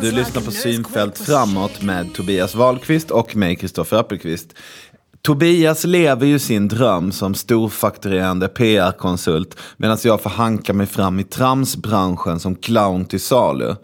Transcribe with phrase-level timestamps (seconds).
[0.00, 4.54] Du lyssnar på Synfält framåt med Tobias Wahlqvist och mig, Kristoffer Appelqvist.
[5.22, 11.24] Tobias lever ju sin dröm som storfakturerande PR-konsult medan jag får hanka mig fram i
[11.24, 13.74] tramsbranschen som clown till salu.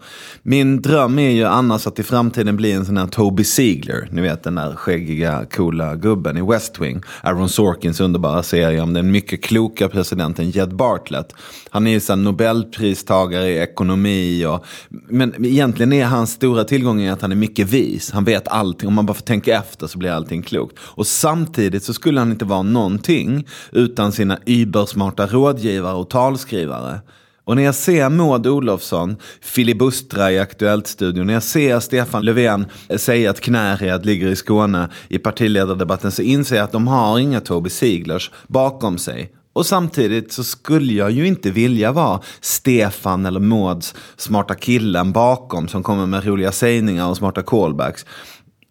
[0.43, 4.21] Min dröm är ju annars att i framtiden bli en sån här Toby Ziegler, ni
[4.21, 7.01] vet den där skäggiga, coola gubben i West Wing.
[7.23, 11.35] Aaron Sorkins underbara serie om den mycket kloka presidenten Jed Bartlett.
[11.69, 17.21] Han är ju sån nobelpristagare i ekonomi och, men egentligen är hans stora tillgång att
[17.21, 18.11] han är mycket vis.
[18.11, 20.77] Han vet allting, om man bara får tänka efter så blir allting klokt.
[20.79, 27.01] Och samtidigt så skulle han inte vara någonting utan sina ybersmarta rådgivare och talskrivare.
[27.43, 32.97] Och när jag ser Maud Olofsson filibustra i Aktuellt-studion, när jag ser Stefan Löfven eh,
[32.97, 37.39] säga att Knäred ligger i Skåne i partiledardebatten så inser jag att de har inga
[37.39, 39.31] Toby Siglers bakom sig.
[39.53, 45.67] Och samtidigt så skulle jag ju inte vilja vara Stefan eller Mauds smarta killen bakom
[45.67, 48.05] som kommer med roliga sägningar och smarta callbacks.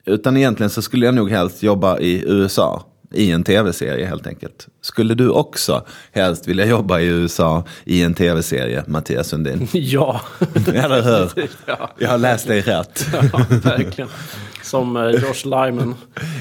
[0.05, 2.83] Utan egentligen så skulle jag nog helst jobba i USA.
[3.15, 4.69] I en tv-serie helt enkelt.
[4.81, 9.69] Skulle du också helst vilja jobba i USA i en tv-serie, Mattias Sundin?
[9.73, 10.21] Ja.
[10.67, 11.49] Eller hur?
[11.67, 11.91] ja.
[11.99, 13.07] Jag har läst dig rätt.
[13.33, 14.11] ja, verkligen.
[14.63, 15.95] Som eh, Josh Lyman.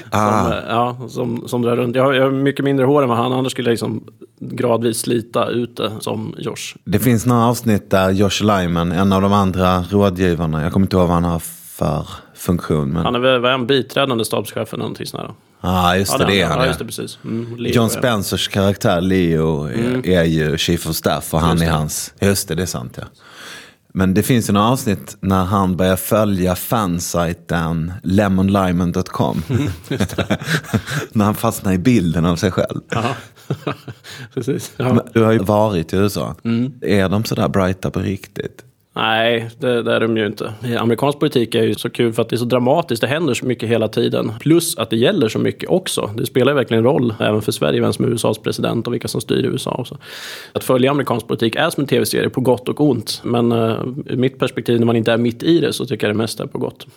[0.10, 0.44] Ah.
[0.44, 1.96] Som, eh, ja, som, som drar runt.
[1.96, 4.04] Jag har, jag har mycket mindre hår än vad han, annars skulle jag liksom
[4.40, 6.76] gradvis slita ut det som Josh.
[6.84, 10.96] Det finns några avsnitt där Josh Lyman, en av de andra rådgivarna, jag kommer inte
[10.96, 12.08] ihåg vad han har för
[12.42, 12.90] funktion.
[12.90, 13.06] Men...
[13.06, 15.34] Han är väl han, biträdande stabschef eller någonting sånt där.
[15.62, 16.58] Ja, ah, just det, Ja, det är han.
[16.58, 16.68] ja, ja.
[16.68, 17.20] just det, precis.
[17.24, 18.00] Mm, Leo, John ja.
[18.00, 21.74] Spencers karaktär Leo är, är ju chief of staff och han Just är det.
[21.74, 22.14] hans.
[22.20, 23.04] Just det, det är sant ja.
[23.94, 29.44] Men det finns ju några avsnitt när han börjar följa fansajten lemonlimon.com.
[31.12, 32.82] när han fastnar i bilden av sig själv.
[32.90, 33.16] Ja.
[34.34, 34.72] precis.
[34.78, 35.06] Ja.
[35.14, 36.36] Du har ju varit i USA.
[36.44, 36.74] Mm.
[36.82, 38.66] Är de sådär brighta på riktigt?
[38.94, 40.54] Nej, det, det är de ju inte.
[40.80, 43.02] Amerikansk politik är ju så kul för att det är så dramatiskt.
[43.02, 44.32] Det händer så mycket hela tiden.
[44.40, 46.10] Plus att det gäller så mycket också.
[46.18, 49.08] Det spelar ju verkligen roll även för Sverige vem som är USAs president och vilka
[49.08, 49.72] som styr USA.
[49.72, 49.98] Också.
[50.54, 53.22] Att följa amerikansk politik är som en tv-serie på gott och ont.
[53.24, 56.16] Men uh, ur mitt perspektiv när man inte är mitt i det så tycker jag
[56.16, 56.88] det mesta är på gott.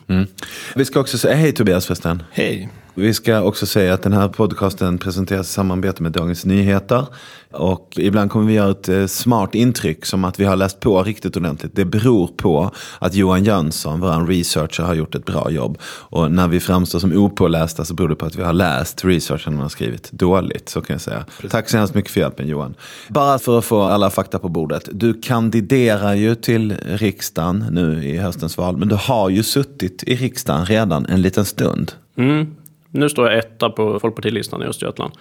[0.74, 2.22] Vi ska också säga, hej Tobias förresten.
[2.30, 2.68] Hej.
[2.96, 7.06] Vi ska också säga att den här podcasten presenteras i samarbete med Dagens Nyheter.
[7.50, 11.02] Och ibland kommer vi göra ett eh, smart intryck som att vi har läst på
[11.02, 11.76] riktigt ordentligt.
[11.76, 15.78] Det beror på att Johan Jönsson, vår researcher, har gjort ett bra jobb.
[15.84, 19.54] Och när vi framstår som opålästa så beror det på att vi har läst researchen
[19.54, 20.68] man har skrivit dåligt.
[20.68, 21.24] Så kan jag säga.
[21.50, 22.74] Tack så hemskt mycket för hjälpen Johan.
[23.08, 24.88] Bara för att få alla fakta på bordet.
[24.92, 28.76] Du kandiderar ju till riksdagen nu i höstens val.
[28.76, 31.92] Men du har ju suttit i riksdagen redan en liten stund.
[32.16, 32.46] Mm.
[32.94, 35.12] Nu står jag etta på Folkpartilistan i Östergötland.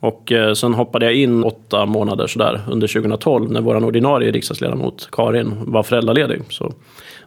[0.00, 5.08] Och eh, sen hoppade jag in åtta månader sådär under 2012 när vår ordinarie riksdagsledamot
[5.12, 6.42] Karin var föräldraledig.
[6.48, 6.72] Så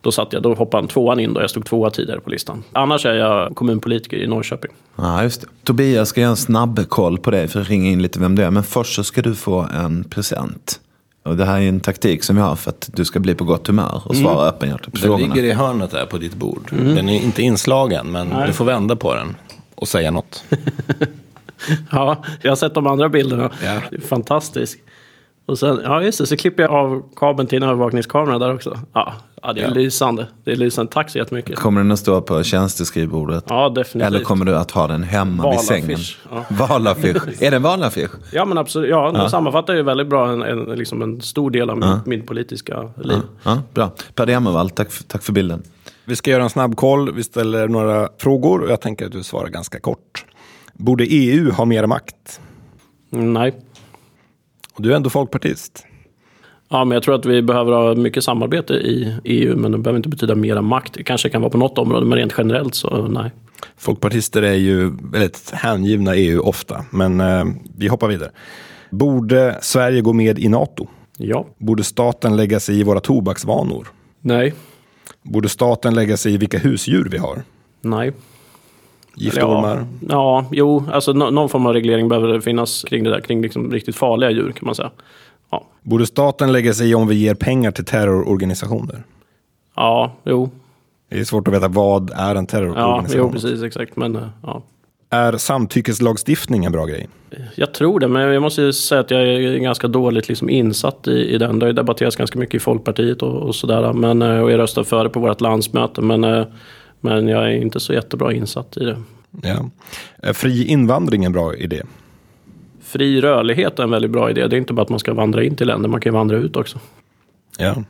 [0.01, 2.63] då satt jag, då hoppade han tvåan in då jag stod tvåa tidigare på listan.
[2.71, 4.71] Annars är jag kommunpolitiker i Norrköping.
[4.95, 5.47] Ja, just det.
[5.63, 8.43] Tobias ska göra en snabb koll på dig för att ringa in lite vem du
[8.43, 8.51] är.
[8.51, 10.79] Men först så ska du få en present.
[11.23, 13.43] Och det här är en taktik som vi har för att du ska bli på
[13.43, 15.33] gott humör och svara öppenhjärtigt på Den frågorna.
[15.33, 16.71] ligger i hörnet där på ditt bord.
[16.71, 19.35] Den är inte inslagen, men du får vända på den
[19.81, 20.43] och säga något.
[21.91, 23.49] Ja, jag har sett de andra bilderna.
[23.63, 23.81] Ja.
[23.91, 24.77] Det är fantastiskt.
[25.45, 28.79] Och sen, ja just det, så klipper jag av kabeln till en övervakningskamera där också.
[28.93, 29.73] Ja, ja det är Ja.
[29.73, 30.27] lysande.
[30.43, 30.91] Det är lysande.
[30.91, 31.55] Tack så jättemycket.
[31.55, 33.43] Kommer den att stå på tjänsteskrivbordet?
[33.49, 34.07] Ja, definitivt.
[34.07, 35.87] Eller kommer du att ha den hemma vid sängen?
[35.87, 36.45] Valaffisch, ja.
[36.67, 37.41] Valaffisch.
[37.41, 38.11] Är det en valaffisch?
[38.31, 38.89] Ja, men absolut.
[38.89, 42.25] Ja, den sammanfattar ju väldigt bra en, en, liksom en stor del av min, min
[42.25, 43.17] politiska liv.
[43.43, 43.91] Ja, bra.
[44.15, 45.63] Per Demervall, tack, tack för bilden.
[46.11, 47.13] Vi ska göra en snabb koll.
[47.13, 50.25] Vi ställer några frågor och jag tänker att du svarar ganska kort.
[50.73, 52.41] Borde EU ha mer makt?
[53.09, 53.53] Nej.
[54.73, 55.85] Och du är ändå folkpartist.
[56.69, 59.97] Ja, men jag tror att vi behöver ha mycket samarbete i EU, men det behöver
[59.97, 60.93] inte betyda mera makt.
[60.93, 63.31] Det kanske kan vara på något område, men rent generellt så nej.
[63.77, 67.45] Folkpartister är ju väldigt hängivna EU ofta, men eh,
[67.77, 68.31] vi hoppar vidare.
[68.89, 70.87] Borde Sverige gå med i NATO?
[71.17, 71.47] Ja.
[71.57, 73.87] Borde staten lägga sig i våra tobaksvanor?
[74.21, 74.53] Nej.
[75.23, 77.43] Borde staten lägga sig i vilka husdjur vi har?
[77.81, 78.11] Nej.
[79.15, 79.77] Giftormar?
[79.77, 83.21] Ja, ja, jo, alltså nå- någon form av reglering behöver det finnas kring det där,
[83.21, 84.91] kring liksom riktigt farliga djur kan man säga.
[85.51, 89.03] Ja, Borde staten lägga sig i om vi ger pengar till terrororganisationer?
[89.75, 90.49] ja jo,
[91.09, 93.19] Det är svårt att veta vad är en ja, terrororganisation.
[93.21, 93.95] jo precis, exakt.
[93.95, 94.61] Men eh, ja.
[95.13, 97.09] Är samtyckeslagstiftning en bra grej?
[97.55, 101.11] Jag tror det, men jag måste säga att jag är ganska dåligt liksom insatt i,
[101.11, 101.59] i den.
[101.59, 103.93] Det har ju debatterats ganska mycket i Folkpartiet och, och sådär.
[103.93, 106.01] Men, eh, och jag röstade för det på vårt landsmöte.
[106.01, 106.45] Men, eh,
[107.01, 109.01] men jag är inte så jättebra insatt i det.
[109.43, 109.69] Ja.
[110.17, 111.81] Är fri invandring en bra idé?
[112.81, 114.47] Fri rörlighet är en väldigt bra idé.
[114.47, 116.37] Det är inte bara att man ska vandra in till länder, man kan ju vandra
[116.37, 116.79] ut också.
[117.57, 117.83] Ja.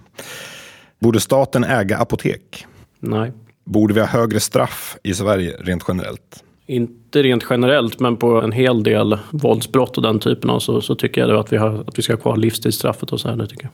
[0.99, 2.65] Borde staten äga apotek?
[2.99, 3.31] Nej.
[3.65, 6.43] Borde vi ha högre straff i Sverige rent generellt?
[6.71, 10.95] Inte rent generellt, men på en hel del våldsbrott och den typen av så, så
[10.95, 13.35] tycker jag att vi, har, att vi ska ha kvar livstidsstraffet och så här.
[13.35, 13.71] Det tycker jag.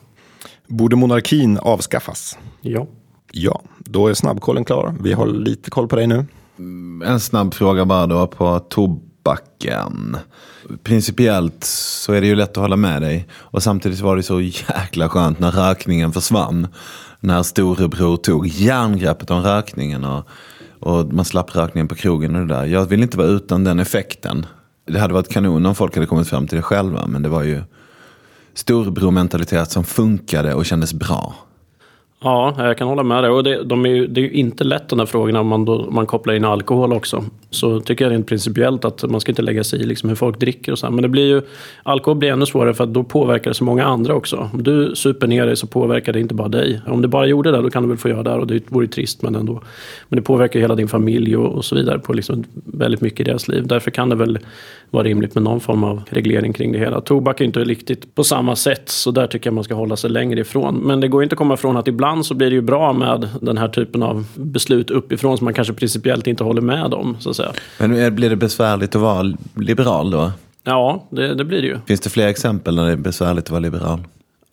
[0.76, 2.38] Borde monarkin avskaffas?
[2.60, 2.86] Ja.
[3.32, 4.94] Ja, då är snabbkollen klar.
[5.00, 6.26] Vi har lite koll på dig nu.
[7.06, 10.16] En snabb fråga bara då på tobaken.
[10.82, 13.28] Principiellt så är det ju lätt att hålla med dig.
[13.32, 16.68] Och samtidigt var det så jäkla skönt när rökningen försvann.
[17.20, 20.04] När storebror tog järngreppet om rökningen.
[20.04, 20.28] Och,
[20.80, 22.64] och man slapp rökningen på krogen och det där.
[22.64, 24.46] Jag vill inte vara utan den effekten.
[24.86, 27.06] Det hade varit kanon om folk hade kommit fram till det själva.
[27.06, 27.62] Men det var ju
[28.54, 31.34] storebrormentalitet som funkade och kändes bra.
[32.20, 33.30] Ja, jag kan hålla med dig.
[33.30, 35.64] Och det, de är ju, det är ju inte lätt de här frågorna om man,
[35.64, 37.24] då, man kopplar in alkohol också.
[37.50, 40.40] Så tycker jag rent principiellt att man ska inte lägga sig i liksom hur folk
[40.40, 40.86] dricker och så.
[40.86, 40.92] Här.
[40.92, 41.42] Men det blir ju,
[41.82, 44.50] alkohol blir ännu svårare för att då påverkar det så många andra också.
[44.52, 46.80] Om du super ner dig så påverkar det inte bara dig.
[46.86, 48.86] Om du bara gjorde det då kan du väl få göra det och det vore
[48.86, 49.62] trist men ändå.
[50.08, 53.24] Men det påverkar hela din familj och, och så vidare på liksom väldigt mycket i
[53.24, 53.66] deras liv.
[53.66, 54.38] Därför kan det väl
[54.90, 57.00] vara rimligt med någon form av reglering kring det hela.
[57.00, 60.10] Tobak är inte riktigt på samma sätt så där tycker jag man ska hålla sig
[60.10, 60.74] längre ifrån.
[60.74, 63.28] Men det går inte att komma ifrån att ibland så blir det ju bra med
[63.40, 67.16] den här typen av beslut uppifrån som man kanske principiellt inte håller med om.
[67.20, 67.52] Så att säga.
[67.78, 70.32] Men blir det besvärligt att vara liberal då?
[70.64, 71.78] Ja, det, det blir det ju.
[71.86, 74.00] Finns det fler exempel när det är besvärligt att vara liberal?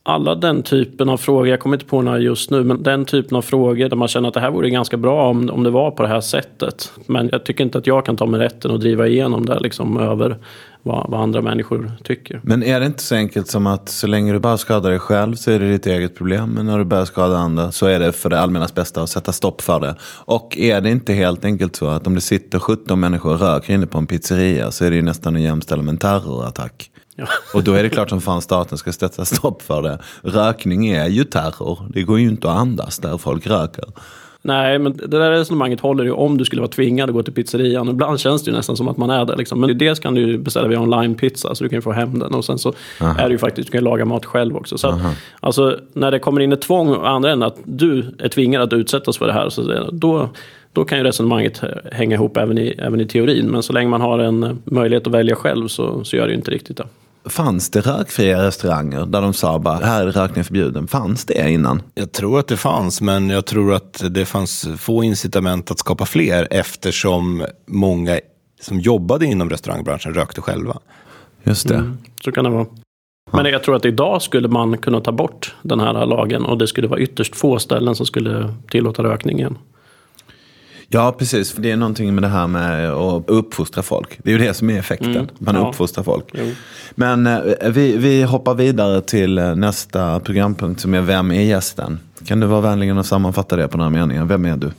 [0.07, 3.38] Alla den typen av frågor, jag kommer inte på några just nu, men den typen
[3.38, 5.92] av frågor där man känner att det här vore ganska bra om, om det var
[5.92, 6.92] på det här sättet.
[7.06, 9.98] Men jag tycker inte att jag kan ta mig rätten att driva igenom det liksom
[9.98, 10.38] över
[10.84, 12.40] vad, vad, andra människor tycker.
[12.44, 15.36] Men är det inte så enkelt som att så länge du bara skadar dig själv
[15.36, 16.50] så är det ditt eget problem.
[16.50, 19.31] Men när du börjar skada andra så är det för det allmännas bästa att sätta
[19.31, 19.96] stopp för det.
[20.25, 23.74] Och är det inte helt enkelt så att om det sitter 17 människor och röker
[23.74, 26.92] inne på en pizzeria så är det ju nästan att jämställa med en terrorattack.
[27.16, 27.28] Ja.
[27.54, 30.00] Och då är det klart som fan staten ska sätta stopp för det.
[30.22, 31.80] Rökning är ju terror.
[31.90, 33.86] Det går ju inte att andas där folk röker.
[34.46, 37.34] Nej, men det där resonemanget håller ju om du skulle vara tvingad att gå till
[37.34, 37.90] pizzerian.
[37.90, 39.38] Ibland känns det ju nästan som att man är där.
[39.38, 39.60] Liksom.
[39.60, 42.34] Men dels kan du ju beställa via online-pizza så du kan få hem den.
[42.34, 43.20] Och sen så Aha.
[43.20, 44.78] är det ju faktiskt, du kan laga mat själv också.
[44.78, 45.02] Så att,
[45.40, 48.74] alltså, när det kommer in ett tvång å andra änden att du är tvingad att
[48.74, 49.50] utsättas för det här.
[49.50, 50.30] Så då,
[50.74, 53.48] då kan ju resonemanget hänga ihop även i, även i teorin.
[53.48, 56.38] Men så länge man har en möjlighet att välja själv så, så gör det ju
[56.38, 56.86] inte riktigt det.
[57.30, 60.88] Fanns det rökfria restauranger där de sa bara här är rökning förbjuden?
[60.88, 61.81] Fanns det innan?
[61.95, 66.06] Jag tror att det fanns, men jag tror att det fanns få incitament att skapa
[66.06, 68.19] fler eftersom många
[68.62, 70.77] som jobbade inom restaurangbranschen rökte själva.
[71.44, 71.75] Just det.
[71.75, 72.66] Mm, så kan det vara.
[73.31, 76.68] Men jag tror att idag skulle man kunna ta bort den här lagen och det
[76.68, 79.57] skulle vara ytterst få ställen som skulle tillåta rökningen.
[80.95, 81.51] Ja, precis.
[81.51, 84.19] För det är någonting med det här med att uppfostra folk.
[84.24, 85.15] Det är ju det som är effekten.
[85.15, 85.27] Mm.
[85.38, 85.69] Man ja.
[85.69, 86.25] uppfostrar folk.
[86.33, 86.51] Jo.
[86.92, 87.39] Men eh,
[87.69, 92.00] vi, vi hoppar vidare till eh, nästa programpunkt som är Vem är gästen?
[92.25, 94.25] Kan du vara vänlig och sammanfatta det på några meningar?
[94.25, 94.71] Vem är du?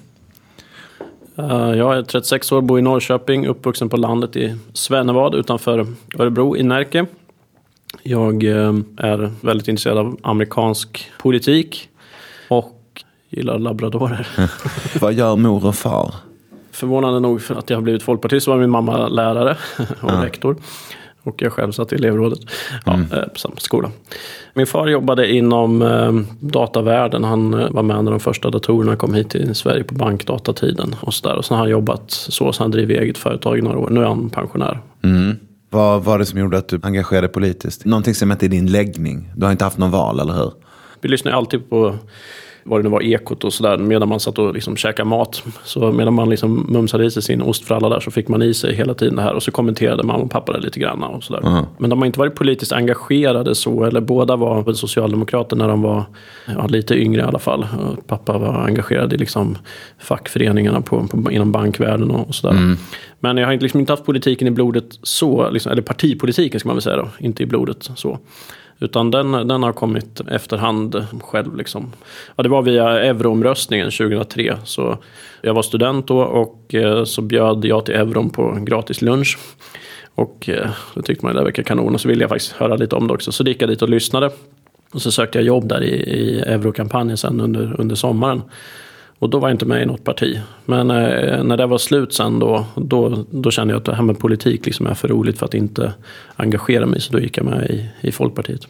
[1.39, 5.87] Uh, jag är 36 år, bor i Norrköping, uppvuxen på landet i Svennevad utanför
[6.19, 7.07] Örebro i Närke.
[8.03, 11.89] Jag är väldigt intresserad av amerikansk politik
[12.49, 12.76] och
[13.29, 14.29] gillar labradorer.
[15.01, 16.15] Vad gör mor och far?
[16.71, 19.57] Förvånande nog för att jag har blivit folkpartist så var min mamma lärare
[20.01, 20.25] och ja.
[20.25, 20.57] rektor.
[21.23, 22.39] Och jag själv satt i elevrådet
[22.87, 23.13] mm.
[23.13, 23.91] Eh, på samma skola.
[24.55, 27.25] Min far jobbade inom eh, datavärlden.
[27.25, 30.95] Han eh, var med när de första datorerna kom hit till Sverige på bankdatatiden.
[31.01, 31.37] Och så, där.
[31.37, 33.91] och sen har han jobbat så, så han driver eget företag i några år.
[33.91, 34.81] Nu är han pensionär.
[35.03, 35.37] Mm.
[35.71, 37.85] Vad var det som gjorde att du engagerade dig politiskt?
[37.85, 39.33] Någonting som hette din läggning.
[39.37, 40.53] Du har inte haft någon val, eller hur?
[41.01, 41.95] Vi lyssnar alltid på
[42.67, 45.43] vad det nu var, Ekot och sådär, medan man satt och liksom käkade mat.
[45.65, 48.75] Så medan man liksom mumsade i sig sin ostfralla där så fick man i sig
[48.75, 51.47] hela tiden det här och så kommenterade mamma och pappa det lite grann och sådär.
[51.47, 51.65] Mm.
[51.79, 55.83] Men de har inte varit politiskt engagerade så, eller båda var väl socialdemokrater när de
[55.83, 56.05] var
[56.47, 57.67] ja, lite yngre i alla fall.
[58.07, 59.59] Pappa var engagerad i liksom
[59.99, 62.57] fackföreningarna på, på, inom bankvärlden och, och sådär.
[62.57, 62.77] Mm.
[63.21, 66.77] Men jag har liksom inte haft politiken i blodet så, liksom, eller partipolitiken ska man
[66.77, 68.19] väl säga då, inte i blodet så.
[68.79, 71.57] Utan den, den har kommit efterhand själv.
[71.57, 71.93] Liksom.
[72.37, 74.57] Ja, det var via euroomröstningen 2003.
[74.65, 74.99] Så
[75.43, 79.39] jag var student då och eh, så bjöd jag till euron på gratis lunch.
[80.15, 82.97] Och eh, då tyckte man det verkade kanon och så ville jag faktiskt höra lite
[82.97, 83.33] om det också.
[83.33, 84.31] Så gick jag dit och lyssnade.
[84.93, 88.43] Och så sökte jag jobb där i, i eurokampanjen sen under, under sommaren.
[89.19, 90.41] Och då var jag inte med i något parti.
[90.65, 94.03] Men eh, när det var slut sen då, då, då kände jag att det här
[94.03, 95.93] med politik liksom är för roligt för att inte
[96.37, 97.01] engagera mig.
[97.01, 98.61] Så då gick jag med i, i Folkpartiet.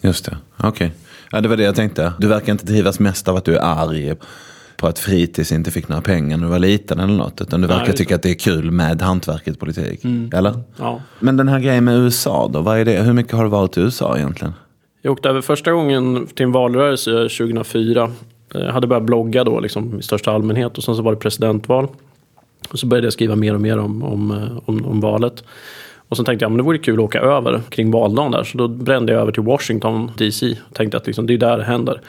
[0.00, 0.68] Just det, okej.
[0.68, 0.90] Okay.
[1.32, 2.12] Ja, det var det jag tänkte.
[2.18, 4.14] Du verkar inte drivas mest av att du är arg
[4.76, 7.40] på att fritids inte fick några pengar när du var liten eller något.
[7.40, 10.04] Utan du verkar Nej, tycka att det är kul med hantverket politik.
[10.04, 10.30] Mm.
[10.34, 10.60] Eller?
[10.76, 11.00] Ja.
[11.18, 13.02] Men den här grejen med USA då, vad är det?
[13.02, 14.54] hur mycket har du varit i USA egentligen?
[15.02, 18.10] Jag åkte över första gången till en valrörelse 2004 Jag
[18.56, 21.88] Eh, hade börjat blogga då liksom, i största allmänhet och sen så var det presidentval.
[22.68, 25.44] Och så började jag skriva mer och mer om, om, eh, om, om valet.
[26.08, 28.44] Och sen tänkte jag, att det vore kul att åka över kring valdagen där.
[28.44, 30.56] Så då brände jag över till Washington DC.
[30.68, 32.00] Och tänkte att liksom, det är där det händer.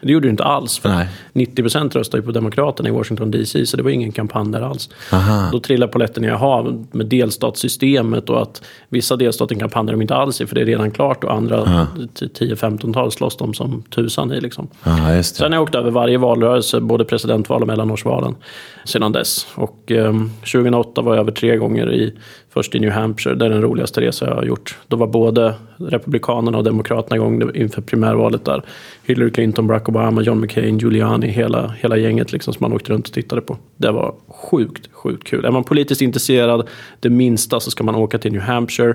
[0.00, 0.78] Det gjorde det inte alls.
[0.78, 1.08] För Nej.
[1.32, 3.66] 90 procent röstade ju på Demokraterna i Washington DC.
[3.66, 4.90] Så det var ingen kampanj där alls.
[5.12, 5.48] Aha.
[5.52, 10.40] Då trillade polletten i hav med delstatssystemet och att vissa delstater kampanjar de inte alls
[10.40, 14.40] i för det är redan klart och andra 10-15-tal slåss de som tusan i.
[14.40, 14.68] Liksom.
[14.84, 15.22] Det.
[15.22, 18.34] Sen har jag åkt över varje valrörelse, både presidentval och mellanårsvalen
[18.84, 19.46] sedan dess.
[19.54, 20.14] Och eh,
[20.52, 22.14] 2008 var jag över tre gånger i,
[22.50, 24.78] först i New Hampshire, det är den roligaste resa jag har gjort.
[24.88, 28.62] Då var både Republikanerna och Demokraterna igång inför primärvalet där.
[29.04, 33.08] Hillary Clinton, Barack Obama, John McCain, Giuliani, hela, hela gänget liksom som man åkte runt
[33.08, 33.56] och tittade på.
[33.76, 35.44] Det var sjukt, sjukt kul.
[35.44, 36.68] Är man politiskt intresserad,
[37.00, 38.94] det minsta, så ska man åka till New Hampshire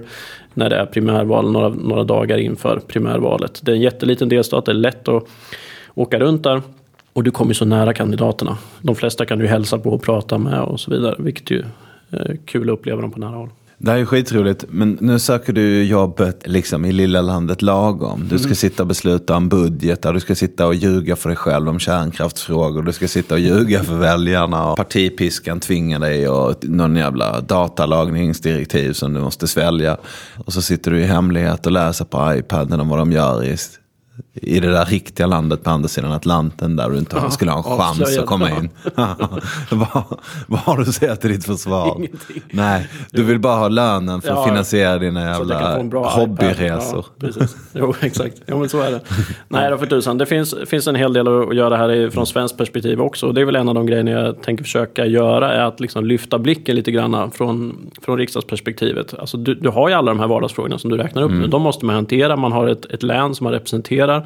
[0.53, 3.59] när det är primärval, några, några dagar inför primärvalet.
[3.63, 5.27] Det är en jätteliten delstat, det är lätt att
[5.93, 6.61] åka runt där.
[7.13, 8.57] Och du kommer så nära kandidaterna.
[8.81, 11.15] De flesta kan du hälsa på och prata med och så vidare.
[11.19, 11.63] Vilket ju
[12.45, 13.49] kul att uppleva dem på nära håll.
[13.77, 18.27] Det här är skitroligt, men nu söker du jobbet liksom i lilla landet lagom.
[18.29, 21.69] Du ska sitta och besluta om budgetar, du ska sitta och ljuga för dig själv
[21.69, 26.95] om kärnkraftsfrågor, du ska sitta och ljuga för väljarna och partipiskan tvingar dig och någon
[26.95, 29.97] jävla datalagningsdirektiv som du måste svälja.
[30.45, 33.57] Och så sitter du i hemlighet och läser på iPaden om vad de gör i,
[34.41, 37.57] i det där riktiga landet på andra sidan Atlanten där du inte Ja, skulle ha
[37.57, 38.69] en chans att komma in.
[39.69, 40.03] vad,
[40.47, 41.95] vad har du att säga till ditt försvar?
[41.97, 42.41] Ingenting.
[42.51, 46.09] Nej, du vill bara ha lönen för att Ja, finansiera dina att kan få jävla
[46.09, 47.05] hobbyresor.
[47.19, 47.55] Ja, precis.
[47.73, 48.41] Jo, exakt.
[48.47, 49.01] Jo, men så är det.
[49.47, 50.17] Nej då för tusan.
[50.17, 53.27] Det finns, finns en hel del att göra här från svenskt perspektiv också.
[53.27, 55.53] Och det är väl en av de grejerna jag tänker försöka göra.
[55.53, 59.13] Är att liksom lyfta blicken lite grann från, från riksdagsperspektivet.
[59.19, 61.47] Alltså, du, du har ju alla de här vardagsfrågorna som du räknar upp nu.
[61.47, 62.35] De måste man hantera.
[62.35, 64.24] Man har ett, ett län som man representerar.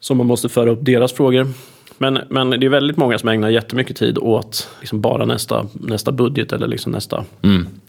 [0.00, 1.46] Så man måste föra upp deras frågor.
[2.02, 6.12] Men, men det är väldigt många som ägnar jättemycket tid åt liksom bara nästa, nästa
[6.12, 7.24] budget eller liksom nästa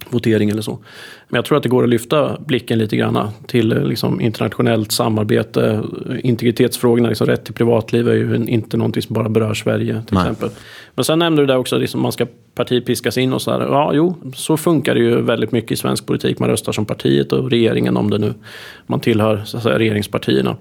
[0.10, 0.80] votering eller så.
[1.28, 5.82] Men jag tror att det går att lyfta blicken lite grann till liksom internationellt samarbete.
[6.24, 10.22] Integritetsfrågorna, liksom rätt till privatliv är ju inte någonting som bara berör Sverige till Nej.
[10.22, 10.50] exempel.
[10.96, 13.60] Men sen nämnde du där också att liksom man ska partipiskas in och så här.
[13.60, 16.40] Ja, jo, så funkar det ju väldigt mycket i svensk politik.
[16.40, 18.34] Man röstar som partiet och regeringen om det nu
[18.86, 20.58] man tillhör så att säga, regeringspartierna.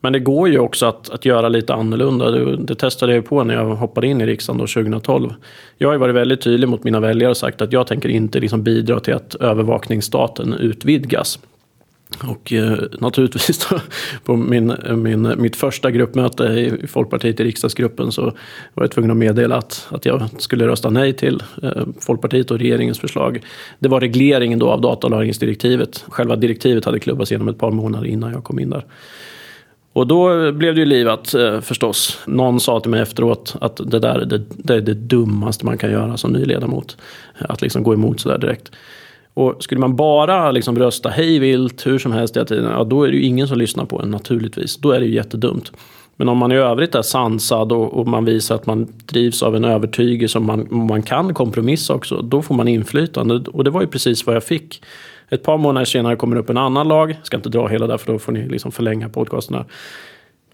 [0.00, 2.30] Men det går ju också att, att göra lite annorlunda.
[2.30, 5.34] Det, det testade jag på när jag hoppade in i riksdagen då 2012.
[5.78, 8.40] Jag har ju varit väldigt tydlig mot mina väljare och sagt att jag tänker inte
[8.40, 11.38] liksom bidra till att övervakningsstaten utvidgas.
[12.28, 13.80] Och eh, naturligtvis då,
[14.24, 18.22] på min, min, mitt första gruppmöte i Folkpartiet i riksdagsgruppen så
[18.74, 22.58] var jag tvungen att meddela att, att jag skulle rösta nej till eh, Folkpartiet och
[22.58, 23.40] regeringens förslag.
[23.78, 26.04] Det var regleringen då av datalagringsdirektivet.
[26.08, 28.84] Själva direktivet hade klubbats igenom ett par månader innan jag kom in där.
[29.98, 32.18] Och då blev det ju livat eh, förstås.
[32.26, 35.90] Någon sa till mig efteråt att det där det, det är det dummaste man kan
[35.90, 36.96] göra som ny ledamot.
[37.38, 38.70] Att liksom gå emot sådär direkt.
[39.34, 43.02] Och skulle man bara liksom rösta hej vilt hur som helst hela tiden, ja, då
[43.02, 44.76] är det ju ingen som lyssnar på en naturligtvis.
[44.76, 45.72] Då är det ju jättedumt.
[46.16, 49.56] Men om man i övrigt är sansad och, och man visar att man drivs av
[49.56, 53.34] en övertygelse och man, man kan kompromissa också, då får man inflytande.
[53.34, 54.82] Och det var ju precis vad jag fick.
[55.30, 57.10] Ett par månader senare kommer det upp en annan lag.
[57.10, 59.64] Jag ska inte dra hela där för då får ni liksom förlänga podcasterna.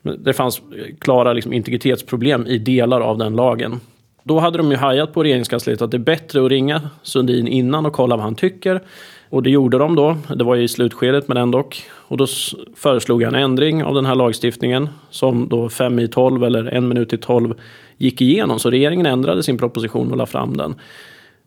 [0.03, 0.63] Men Det fanns
[0.99, 3.81] klara liksom integritetsproblem i delar av den lagen.
[4.23, 7.87] Då hade de ju hajat på regeringskansliet att det är bättre att ringa Sundin innan
[7.87, 8.81] och kolla vad han tycker.
[9.29, 10.17] Och det gjorde de då.
[10.37, 11.69] Det var ju i slutskedet men ändå.
[11.93, 12.27] Och då
[12.77, 16.89] föreslog jag en ändring av den här lagstiftningen som då fem i tolv eller en
[16.89, 17.55] minut i tolv
[17.97, 18.59] gick igenom.
[18.59, 20.75] Så regeringen ändrade sin proposition och la fram den.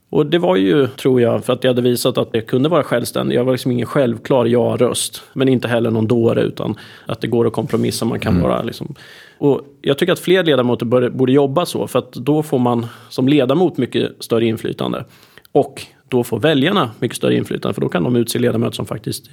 [0.09, 2.83] Och det var ju, tror jag, för att jag hade visat att det kunde vara
[2.83, 3.35] självständig.
[3.35, 5.23] Jag var liksom ingen självklar ja-röst.
[5.33, 8.05] Men inte heller någon dåre, utan att det går att kompromissa.
[8.05, 8.95] Man kan vara liksom...
[9.37, 11.87] Och jag tycker att fler ledamöter borde jobba så.
[11.87, 15.05] För att då får man som ledamot mycket större inflytande.
[15.51, 17.73] Och då får väljarna mycket större inflytande.
[17.73, 19.29] För då kan de utse ledamöter som faktiskt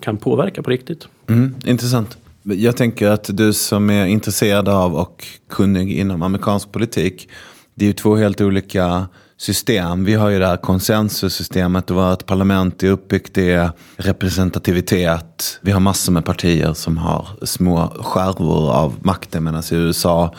[0.00, 1.08] kan påverka på riktigt.
[1.28, 2.18] Mm, intressant.
[2.42, 7.28] Jag tänker att du som är intresserad av och kunnig inom amerikansk politik,
[7.74, 9.06] det är ju två helt olika
[9.38, 10.04] system.
[10.04, 15.58] Vi har ju det här konsensussystemet och vårt parlament är uppbyggt i representativitet.
[15.62, 20.34] Vi har massor med partier som har små skärvor av makten medan i USA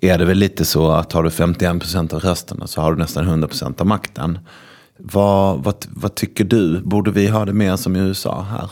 [0.00, 3.44] är det väl lite så att har du 51% av rösterna så har du nästan
[3.44, 4.38] 100% av makten.
[4.98, 6.80] Vad, vad, vad tycker du?
[6.80, 8.70] Borde vi ha det mer som i USA här?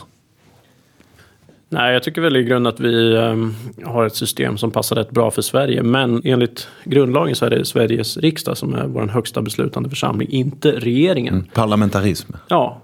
[1.69, 5.11] Nej, jag tycker väl i grunden att vi ehm, har ett system som passar rätt
[5.11, 5.83] bra för Sverige.
[5.83, 10.71] Men enligt grundlagen så är det Sveriges riksdag som är vår högsta beslutande församling, inte
[10.71, 11.47] regeringen.
[11.53, 12.33] Parlamentarism.
[12.47, 12.81] Ja,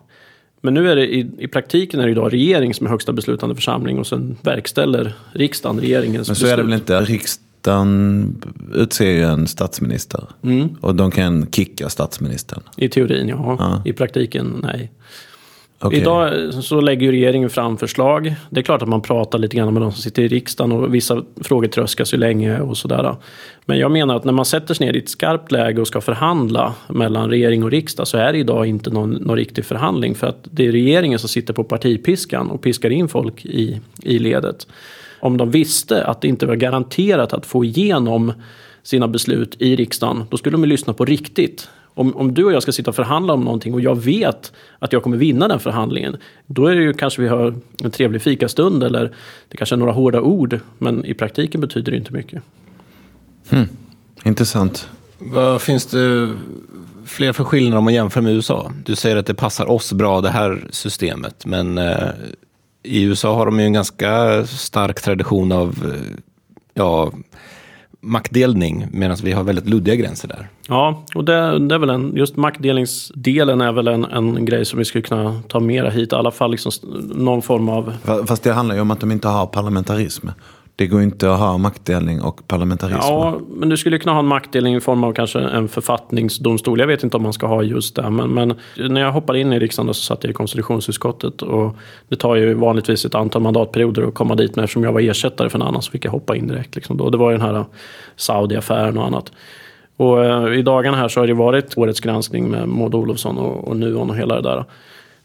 [0.62, 3.56] men nu är det i, i praktiken är det idag regering som är högsta beslutande
[3.56, 6.54] församling och sen verkställer riksdagen regeringens Men så beslut.
[6.54, 7.02] är det väl inte?
[7.02, 10.24] riksdagen utser ju en statsminister.
[10.82, 12.63] Och de kan kicka statsministern.
[12.78, 13.56] I teorin, ja.
[13.60, 13.82] Ja.
[13.86, 14.92] I praktiken, nej.
[15.82, 16.00] Okay.
[16.00, 18.36] Idag så lägger ju regeringen fram förslag.
[18.50, 20.96] Det är klart att man pratar lite grann med de som sitter i riksdagen och
[20.96, 23.15] vissa frågor tröskas ju länge och sådär.
[23.65, 26.01] Men jag menar att när man sätter sig ner i ett skarpt läge och ska
[26.01, 30.27] förhandla mellan regering och riksdag så är det idag inte någon, någon riktig förhandling för
[30.27, 34.68] att det är regeringen som sitter på partipiskan och piskar in folk i, i ledet.
[35.20, 38.34] Om de visste att det inte var garanterat att få igenom
[38.84, 41.70] sina beslut i riksdagen, då skulle de ju lyssna på riktigt.
[41.96, 44.94] Om, om du och jag ska sitta och förhandla om någonting och jag vet att
[44.94, 48.84] jag kommer vinna den förhandlingen, då är det ju kanske vi har en trevlig fikastund
[48.84, 49.12] eller
[49.50, 52.44] det kanske är några hårda ord, men i praktiken betyder det inte mycket.
[54.24, 54.90] Intressant.
[55.20, 56.34] Vad finns det
[57.06, 58.72] fler för skillnader om man jämför med USA?
[58.86, 62.10] Du säger att det passar oss bra det här systemet, men eh,
[62.84, 66.18] i USA har de ju en ganska stark tradition av eh,
[66.74, 67.12] ja,
[68.03, 70.48] maktdelning, medan vi har väldigt luddiga gränser där.
[70.67, 74.79] Ja, och det, det är väl en, just maktdelningsdelen är väl en, en grej som
[74.79, 76.72] vi skulle kunna ta mera hit, i alla fall liksom
[77.15, 80.27] någon form av Fa- Fast det handlar ju om att de inte har parlamentarism.
[80.75, 83.00] Det går inte att ha maktdelning och parlamentarism.
[83.01, 86.80] Ja, men du skulle kunna ha en maktdelning i form av kanske en författningsdomstol.
[86.80, 88.10] Jag vet inte om man ska ha just det.
[88.10, 88.56] Men, men
[88.89, 91.42] när jag hoppade in i riksdagen så satt jag i konstitutionsutskottet.
[91.42, 91.75] Och
[92.10, 94.56] det tar ju vanligtvis ett antal mandatperioder att komma dit.
[94.56, 96.75] Men eftersom jag var ersättare för en annan så fick jag hoppa in direkt.
[96.75, 97.10] Liksom då.
[97.10, 97.65] Det var ju den här äh,
[98.15, 99.32] Saudi-affären och annat.
[99.98, 103.68] Och eh, i dagarna här så har det varit årets granskning med Maud Olofsson och,
[103.68, 104.65] och Nuon och hela det där.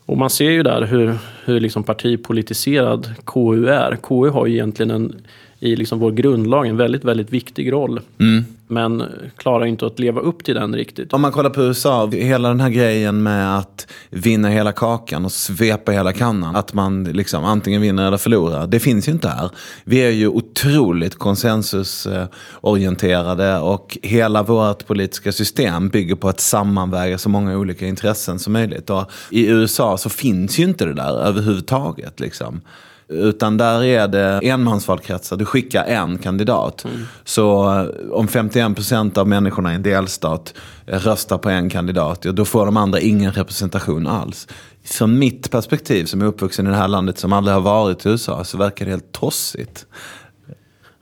[0.09, 3.97] Och man ser ju där hur, hur liksom partipolitiserad KU är.
[3.97, 5.21] KU har ju egentligen en,
[5.61, 8.01] i liksom vår grundlag en väldigt, väldigt viktig roll.
[8.71, 9.05] Men
[9.37, 11.13] klarar inte att leva upp till den riktigt.
[11.13, 15.33] Om man kollar på USA, hela den här grejen med att vinna hela kakan och
[15.33, 16.57] svepa hela kannan.
[16.57, 18.67] Att man liksom antingen vinner eller förlorar.
[18.67, 19.51] Det finns ju inte här.
[19.85, 27.29] Vi är ju otroligt konsensusorienterade och hela vårt politiska system bygger på att sammanväga så
[27.29, 28.91] många olika intressen som möjligt.
[28.91, 32.21] Och I USA så finns ju inte det där överhuvudtaget.
[32.21, 32.61] Liksom.
[33.09, 36.87] Utan där är det enmansvalkretsar, du skickar en kandidat.
[37.25, 40.55] Så eh, om 51% av människorna i en delstat
[40.87, 44.49] eh, röstar på en kandidat, då får de andra ingen representation alls.
[44.85, 48.09] Från mitt perspektiv som är uppvuxen i det här landet som aldrig har varit i
[48.09, 49.87] USA så verkar det helt tossigt.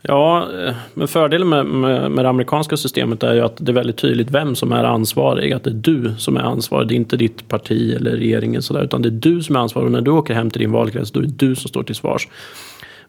[0.08, 0.48] Ja,
[0.94, 4.30] men fördelen med, med, med det amerikanska systemet är ju att det är väldigt tydligt
[4.30, 5.52] vem som är ansvarig.
[5.52, 8.84] Att det är du som är ansvarig, det är inte ditt parti eller regeringen sådär,
[8.84, 9.86] utan det är du som är ansvarig.
[9.86, 11.94] Och när du åker hem till din valkrets, då är det du som står till
[11.94, 12.28] svars.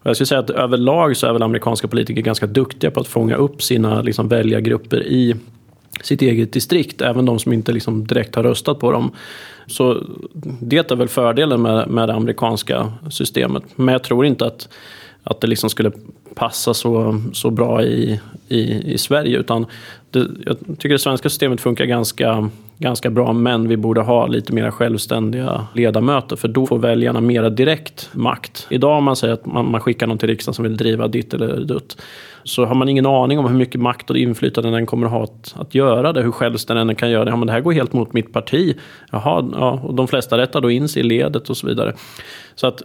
[0.00, 3.08] Och jag skulle säga att överlag så är väl amerikanska politiker ganska duktiga på att
[3.08, 5.34] fånga upp sina liksom, väljargrupper i
[6.02, 9.10] sitt eget distrikt, även de som inte liksom direkt har röstat på dem.
[9.66, 10.02] Så
[10.60, 13.62] det är väl fördelen med, med det amerikanska systemet.
[13.76, 14.68] Men jag tror inte att,
[15.22, 15.92] att det liksom skulle
[16.38, 19.38] passa så, så bra i, i, i Sverige.
[19.38, 19.66] Utan
[20.10, 24.52] det, jag tycker det svenska systemet funkar ganska, ganska bra, men vi borde ha lite
[24.52, 28.66] mer självständiga ledamöter, för då får väljarna mera direkt makt.
[28.70, 31.34] Idag om man säger att man, man skickar någon till riksdagen som vill driva ditt
[31.34, 31.96] eller dutt,
[32.44, 35.24] så har man ingen aning om hur mycket makt och inflytande den kommer att ha
[35.24, 37.30] att, att göra det, hur självständig den kan göra det.
[37.30, 38.76] Ja, men det här går helt mot mitt parti.
[39.12, 41.94] Jaha, ja, och de flesta rättar då in sig i ledet och så vidare.
[42.54, 42.82] Så att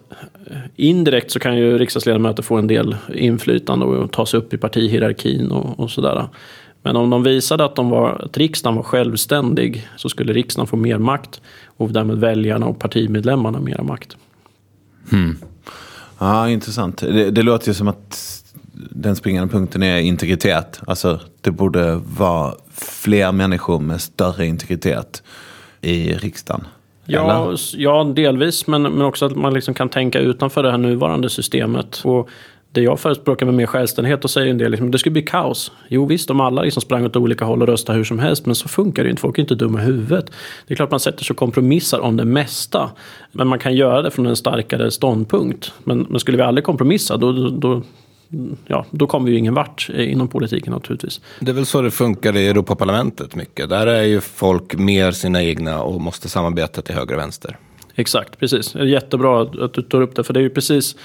[0.48, 4.58] eh, indirekt så kan ju riksdagsledamöter få en del inflytande och ta sig upp i
[4.58, 6.28] partihierarkin och, och sådär.
[6.84, 10.78] Men om de visade att, de var, att riksdagen var självständig så skulle riksdagen få
[10.78, 14.18] mer makt och därmed väljarna och partimedlemmarna mer makt.
[16.20, 16.98] Ja, intressant.
[16.98, 18.44] Det, det låter ju som att
[18.90, 20.82] den springande punkten är integritet.
[20.88, 25.24] Alltså, det borde vara fler människor med större integritet
[25.82, 26.68] i riksdagen.
[27.06, 31.30] Ja, ja delvis, men, men också att man liksom kan tänka utanför det här nuvarande
[31.30, 32.02] systemet.
[32.04, 32.30] Och
[32.74, 35.72] det jag förespråkar med mer självständighet, då säger en del liksom, det skulle bli kaos.
[35.88, 38.56] Jo visst, om alla liksom sprang åt olika håll och röstade hur som helst, men
[38.56, 39.22] så funkar det ju inte.
[39.22, 40.26] Folk är inte dumma i huvudet.
[40.68, 42.90] Det är klart man sätter sig och kompromissar om det mesta.
[43.32, 45.74] Men man kan göra det från en starkare ståndpunkt.
[45.84, 47.82] Men, men skulle vi aldrig kompromissa, då, då, då,
[48.68, 51.22] ja, då kommer vi ju ingen vart inom politiken naturligtvis.
[51.40, 53.70] Det är väl så det funkar i Europaparlamentet mycket.
[53.70, 57.58] Där är ju folk mer sina egna och måste samarbeta till höger och vänster.
[57.96, 58.76] Exakt, precis.
[58.76, 60.96] Jättebra att, att du tar upp det, för det är ju precis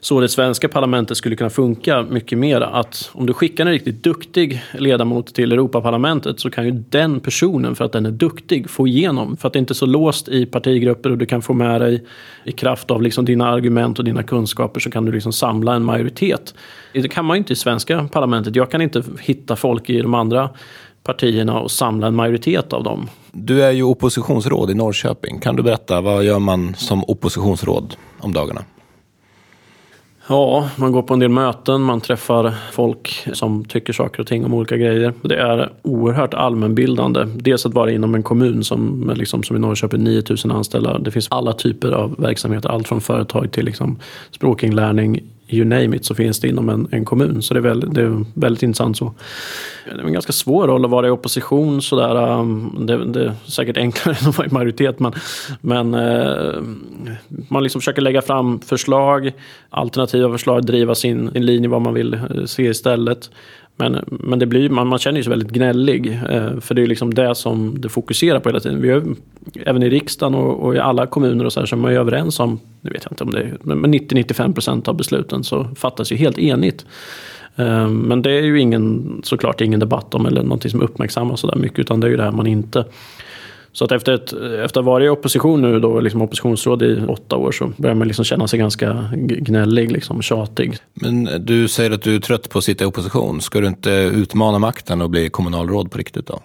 [0.00, 2.60] så det svenska parlamentet skulle kunna funka mycket mer.
[2.60, 7.74] Att om du skickar en riktigt duktig ledamot till Europaparlamentet så kan ju den personen,
[7.74, 9.36] för att den är duktig, få igenom.
[9.36, 12.04] För att det inte är så låst i partigrupper och du kan få med dig
[12.44, 15.84] i kraft av liksom dina argument och dina kunskaper så kan du liksom samla en
[15.84, 16.54] majoritet.
[16.92, 18.56] Det kan man ju inte i svenska parlamentet.
[18.56, 20.50] Jag kan inte hitta folk i de andra
[21.02, 23.08] partierna och samla en majoritet av dem.
[23.32, 25.40] Du är ju oppositionsråd i Norrköping.
[25.40, 28.64] Kan du berätta, vad gör man som oppositionsråd om dagarna?
[30.30, 34.44] Ja, man går på en del möten, man träffar folk som tycker saker och ting
[34.44, 35.14] om olika grejer.
[35.22, 37.24] Det är oerhört allmänbildande.
[37.24, 40.98] Dels att vara inom en kommun som, liksom, som i Norrköping, 9000 anställda.
[40.98, 43.98] Det finns alla typer av verksamheter, allt från företag till liksom,
[44.30, 47.42] språkinlärning, you name it så finns det inom en, en kommun.
[47.42, 49.14] Så det är, väldigt, det är väldigt intressant så.
[49.84, 52.38] Det är en ganska svår roll att vara i opposition sådär.
[52.38, 55.00] Um, det, det är säkert enklare än att vara i majoritet.
[55.00, 55.12] Men,
[55.60, 56.62] men uh,
[57.48, 59.32] man liksom försöker lägga fram förslag,
[59.70, 63.30] alternativa förslag, driva sin, sin linje, vad man vill eh, se istället.
[63.80, 66.20] Men, men det blir, man, man känner sig väldigt gnällig.
[66.30, 68.82] Eh, för det är liksom det som det fokuserar på hela tiden.
[68.82, 69.02] Vi är,
[69.66, 71.98] även i riksdagen och, och, i alla kommuner och så här så är man ju
[71.98, 76.12] överens om, nu vet jag inte om det är, men 90-95% av besluten så fattas
[76.12, 76.86] ju helt enigt.
[77.56, 81.46] Eh, men det är ju ingen, såklart ingen debatt om eller någonting som uppmärksammas så
[81.46, 82.84] där mycket utan det är ju det här man inte
[83.72, 87.02] så att efter, ett, efter att ha varit i opposition nu då, liksom oppositionsråd i
[87.08, 90.76] åtta år så börjar man liksom känna sig ganska gnällig, liksom, tjatig.
[90.94, 93.40] Men du säger att du är trött på att sitta i opposition.
[93.40, 96.40] Ska du inte utmana makten och bli kommunalråd på riktigt då?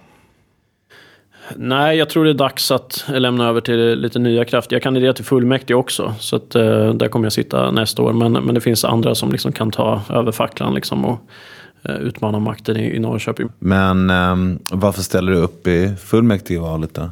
[1.55, 4.75] Nej, jag tror det är dags att lämna över till lite nya krafter.
[4.75, 8.13] Jag kandiderar till fullmäktige också, så att, eh, där kommer jag sitta nästa år.
[8.13, 11.19] Men, men det finns andra som liksom kan ta över facklan liksom, och
[11.89, 13.49] utmana makten i, i Norrköping.
[13.59, 14.35] Men eh,
[14.71, 17.09] varför ställer du upp i fullmäktigevalet då?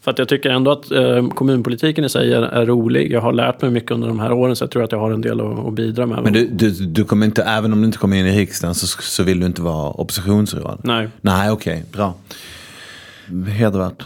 [0.00, 3.12] För att jag tycker ändå att eh, kommunpolitiken i sig är, är, rolig.
[3.12, 5.10] Jag har lärt mig mycket under de här åren så jag tror att jag har
[5.10, 6.22] en del att, att bidra med.
[6.22, 8.86] Men du, du, du, kommer inte, även om du inte kommer in i riksdagen så,
[8.86, 10.80] så vill du inte vara oppositionsråd?
[10.84, 11.08] Nej.
[11.20, 12.14] Nej, okej, okay, bra.
[13.48, 14.04] Hedervärt.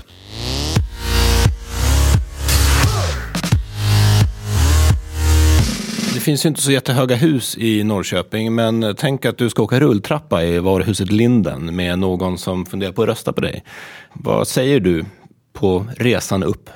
[6.25, 10.45] Finns ju inte så jättehöga hus i Norrköping, men tänk att du ska åka rulltrappa
[10.45, 13.65] i varuhuset Linden med någon som funderar på att rösta på dig.
[14.13, 15.05] Vad säger du
[15.53, 16.71] på resan upp?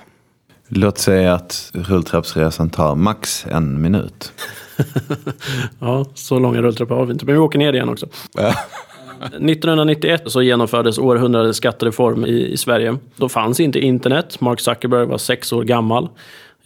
[0.69, 4.33] Låt säga att rulltrappsresan tar max en minut.
[5.79, 7.25] ja, så långa rulltrappor har vi inte.
[7.25, 8.07] Men vi åker ner igen också.
[8.07, 12.97] 1991 så genomfördes århundradets skattereform i, i Sverige.
[13.17, 14.41] Då fanns inte internet.
[14.41, 16.09] Mark Zuckerberg var sex år gammal.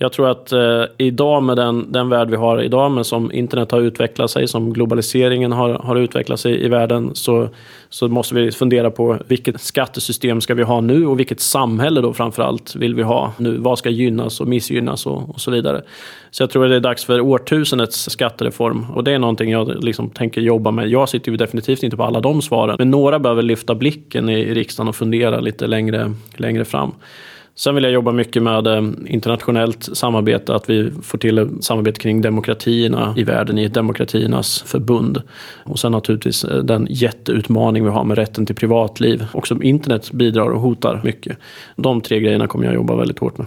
[0.02, 3.70] Jag tror att eh, idag med den, den värld vi har idag, med som internet
[3.70, 7.48] har utvecklat sig, som globaliseringen har, har utvecklat sig i världen, så,
[7.88, 12.12] så måste vi fundera på vilket skattesystem ska vi ha nu och vilket samhälle då
[12.12, 13.56] framförallt vill vi ha nu?
[13.56, 15.82] Vad ska gynnas och missgynnas och, och så vidare.
[16.30, 19.84] Så jag tror att det är dags för årtusendets skattereform och det är någonting jag
[19.84, 20.88] liksom tänker jobba med.
[20.88, 24.38] Jag sitter ju definitivt inte på alla de svaren, men några behöver lyfta blicken i,
[24.38, 26.92] i riksdagen och fundera lite längre, längre fram.
[27.54, 32.20] Sen vill jag jobba mycket med eh, internationellt samarbete, att vi får till samarbete kring
[32.20, 35.22] demokratierna i världen i demokratiernas förbund.
[35.64, 40.12] Och sen naturligtvis eh, den jätteutmaning vi har med rätten till privatliv och som internet
[40.12, 41.38] bidrar och hotar mycket.
[41.76, 43.46] De tre grejerna kommer jag jobba väldigt hårt med.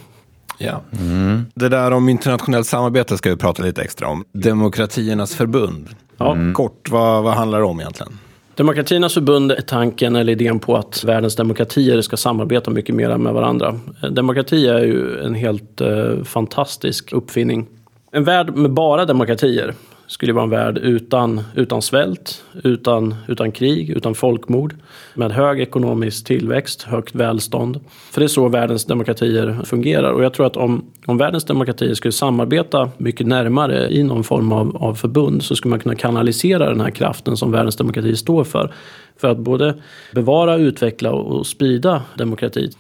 [0.58, 0.82] Ja.
[1.00, 1.46] Mm.
[1.54, 4.26] Det där om internationellt samarbete ska vi prata lite extra om.
[4.32, 5.90] Demokratiernas förbund.
[6.18, 6.32] Ja.
[6.32, 6.54] Mm.
[6.54, 8.12] Kort, vad, vad handlar det om egentligen?
[8.56, 13.34] Demokratiernas förbund är tanken eller idén på att världens demokratier ska samarbeta mycket mer med
[13.34, 13.80] varandra.
[14.04, 17.68] Eh, demokrati är ju en helt eh, fantastisk uppfinning.
[18.12, 19.74] En värld med bara demokratier
[20.08, 24.76] skulle vara en värld utan, utan svält, utan, utan krig, utan folkmord.
[25.14, 27.80] Med hög ekonomisk tillväxt, högt välstånd.
[28.12, 30.12] För det är så världens demokratier fungerar.
[30.12, 34.52] Och jag tror att om, om världens demokratier skulle samarbeta mycket närmare i någon form
[34.52, 38.44] av, av förbund så skulle man kunna kanalisera den här kraften som världens demokratier står
[38.44, 38.74] för.
[39.18, 39.76] För att både
[40.14, 42.72] bevara, utveckla och sprida demokrati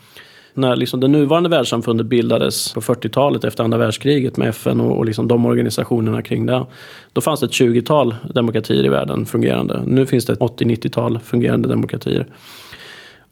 [0.58, 5.06] när liksom det nuvarande världssamfundet bildades på 40-talet efter andra världskriget med FN och, och
[5.06, 6.66] liksom de organisationerna kring det.
[7.14, 9.82] Då fanns det ett 20-tal demokratier i världen fungerande.
[9.86, 12.28] Nu finns det ett 80-90-tal fungerande demokratier.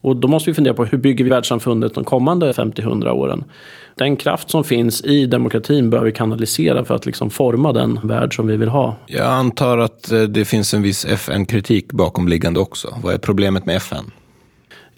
[0.03, 3.43] Och då måste vi fundera på hur bygger vi världssamfundet de kommande 50-100 åren.
[3.95, 8.35] Den kraft som finns i demokratin bör vi kanalisera för att liksom forma den värld
[8.35, 8.95] som vi vill ha.
[9.07, 12.97] Jag antar att eh, det finns en viss FN-kritik bakomliggande också.
[13.03, 14.11] Vad är problemet med FN?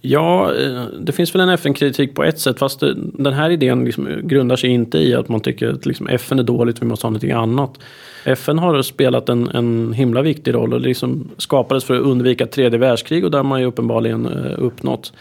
[0.08, 4.08] Ja, eh, det finns väl en FN-kritik på ett sätt, fast den här idén liksom
[4.24, 7.10] grundar sig inte i att man tycker att liksom FN är dåligt, vi måste ha
[7.10, 7.80] någonting annat.
[8.26, 12.80] FN har spelat en, en himla viktig roll och liksom skapades för att undvika tredje
[12.80, 15.14] världskrig och där har man ju uppenbarligen eh, uppnått.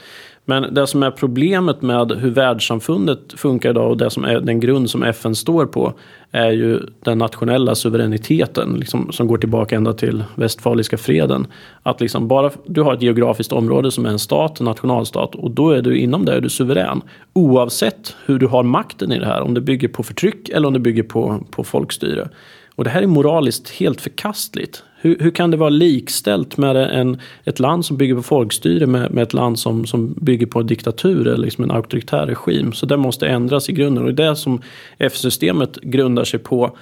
[0.45, 4.61] Men det som är problemet med hur världssamfundet funkar idag och det som är den
[4.61, 5.93] grund som FN står på
[6.31, 11.47] är ju den nationella suveräniteten liksom, som går tillbaka ända till västfaliska freden.
[11.83, 15.51] Att liksom bara du har ett geografiskt område som är en stat, en nationalstat och
[15.51, 17.03] då är du inom det är du suverän.
[17.33, 20.73] Oavsett hur du har makten i det här, om det bygger på förtryck eller om
[20.73, 22.29] det bygger på, på folkstyre.
[22.77, 24.83] Och det här är moraliskt helt förkastligt.
[25.05, 29.11] Hur, hur kan det vara likställt med en, ett land som bygger på folkstyre med,
[29.11, 32.73] med ett land som, som bygger på diktatur eller liksom en auktoritär regim?
[32.73, 34.63] Så det måste ändras i grunden och det är det som
[34.99, 36.77] F-systemet grundar sig på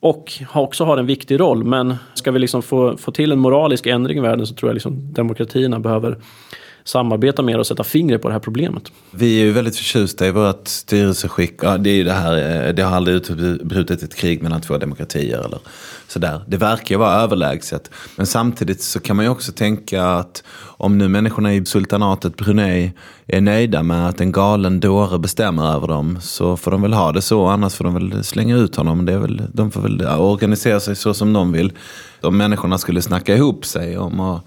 [0.00, 1.64] och också har en viktig roll.
[1.64, 4.74] Men ska vi liksom få, få till en moralisk ändring i världen så tror jag
[4.74, 6.16] liksom demokratierna behöver
[6.86, 8.92] samarbeta mer och sätta fingret på det här problemet.
[9.10, 11.54] Vi är ju väldigt förtjusta i vårt styrelseskick.
[11.62, 15.44] Ja, det, är det, här, eh, det har aldrig utbrutit ett krig mellan två demokratier.
[15.44, 15.58] Eller
[16.08, 16.40] sådär.
[16.46, 17.90] Det verkar ju vara överlägset.
[18.16, 20.42] Men samtidigt så kan man ju också tänka att
[20.78, 22.92] om nu människorna i sultanatet Brunei
[23.26, 27.12] är nöjda med att en galen dåre bestämmer över dem så får de väl ha
[27.12, 27.46] det så.
[27.46, 29.06] Annars får de väl slänga ut honom.
[29.06, 31.72] Det är väl, de får väl organisera sig så som de vill.
[32.20, 34.44] Om människorna skulle snacka ihop sig om att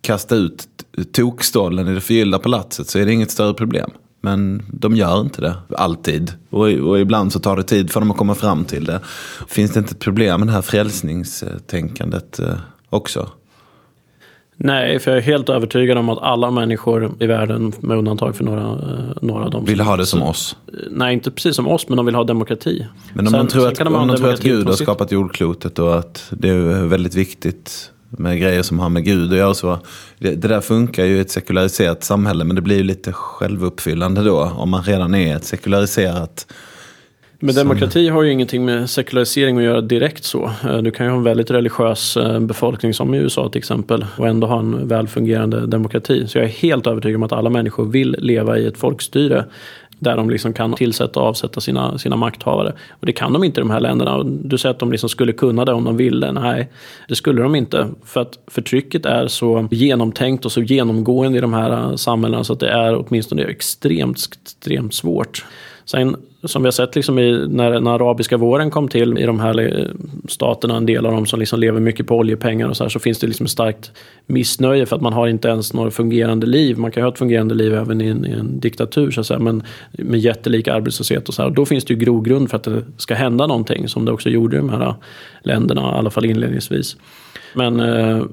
[0.00, 0.68] kasta ut
[1.12, 3.90] tokstollen i det förgyllda palatset så är det inget större problem.
[4.20, 6.32] Men de gör inte det alltid.
[6.50, 9.00] Och, och, ibland så tar det tid för dem att komma fram till det.
[9.48, 12.54] Finns det inte ett problem med det här frälsningstänkandet eh,
[12.90, 13.28] också?
[14.56, 18.44] Nej, för jag är helt övertygad om att alla människor i världen, med undantag för
[18.44, 19.64] några, eh, några av dem.
[19.64, 20.56] Vill ha det som oss?
[20.90, 22.86] Nej, inte precis som oss, men de vill ha demokrati.
[23.14, 25.98] Men om sen, man tror, att, om man tror att Gud har skapat jordklotet och
[25.98, 29.54] att det är väldigt viktigt med grejer som har med Gud att göra.
[29.54, 29.78] Så
[30.18, 34.22] det, det, där funkar ju i ett sekulariserat samhälle men det blir ju lite självuppfyllande
[34.22, 36.46] då om man redan är ett sekulariserat
[37.42, 40.50] men demokrati har ju ingenting med sekularisering att göra direkt så.
[40.64, 44.06] Eh, du kan ju ha en väldigt religiös eh, befolkning som i USA till exempel
[44.16, 46.26] och ändå ha en välfungerande demokrati.
[46.26, 49.44] Så jag är helt övertygad om att alla människor vill leva i ett folkstyre
[50.00, 52.72] där de liksom kan tillsätta och avsätta sina, sina makthavare.
[52.90, 54.22] Och det kan de inte i de här länderna.
[54.24, 56.32] Du säger att de liksom skulle kunna det om de ville.
[56.32, 56.68] Nej,
[57.08, 57.88] det skulle de inte.
[58.04, 62.52] För att förtrycket är så genomtänkt och så genomgående i de här eh, samhällena så
[62.52, 65.44] att det är åtminstone extremt, extremt svårt.
[65.90, 69.40] Sen som vi har sett liksom i, när den arabiska våren kom till i de
[69.40, 69.86] här eh,
[70.28, 72.98] staterna, en del av dem som liksom lever mycket på oljepengar och så här, så
[72.98, 73.92] finns det liksom ett starkt
[74.26, 76.78] missnöje för att man har inte ens något fungerande liv.
[76.78, 79.38] Man kan ha ett fungerande liv även i en, i en diktatur så att säga,
[79.38, 81.48] men med jättelik arbetslöshet och så här.
[81.48, 84.28] Och då finns det ju grogrund för att det ska hända någonting som det också
[84.28, 84.94] gjorde i de här
[85.42, 86.96] länderna, i alla fall inledningsvis.
[87.54, 88.24] Men eh,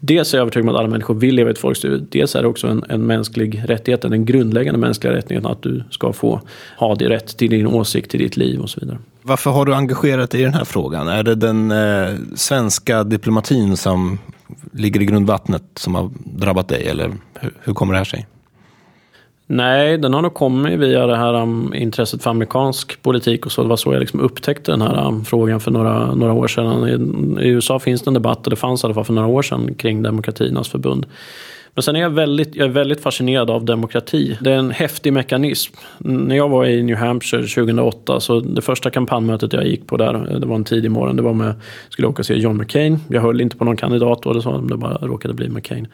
[0.00, 1.98] Dels är jag övertygad om att alla människor vill leva i ett folkstyre.
[2.08, 6.12] Dels är det också en, en mänsklig rättighet, en grundläggande mänskliga rättigheten att du ska
[6.12, 6.40] få
[6.78, 8.98] ha det rätt till din åsikt, till ditt liv och så vidare.
[9.22, 11.08] Varför har du engagerat dig i den här frågan?
[11.08, 14.18] Är det den eh, svenska diplomatin som
[14.72, 18.26] ligger i grundvattnet som har drabbat dig eller hur, hur kommer det här sig?
[19.48, 23.62] Nej, den har nog kommit via det här um, intresset för amerikansk politik och så.
[23.62, 26.88] Det var så jag liksom upptäckte den här um, frågan för några, några år sedan.
[26.88, 29.28] I, I, USA finns det en debatt, och det fanns i alla fall för några
[29.28, 31.06] år sedan, kring Demokratiernas förbund.
[31.74, 34.38] Men sen är jag väldigt, jag är väldigt fascinerad av demokrati.
[34.40, 35.74] Det är en häftig mekanism.
[35.98, 40.14] När jag var i New Hampshire 2008, så det första kampanjmötet jag gick på där,
[40.14, 41.54] eh, det var en tidig morgon, det var med,
[41.88, 42.98] skulle åka och se John McCain.
[43.08, 45.86] Jag höll inte på någon kandidat då, det, så, det bara råkade bli McCain.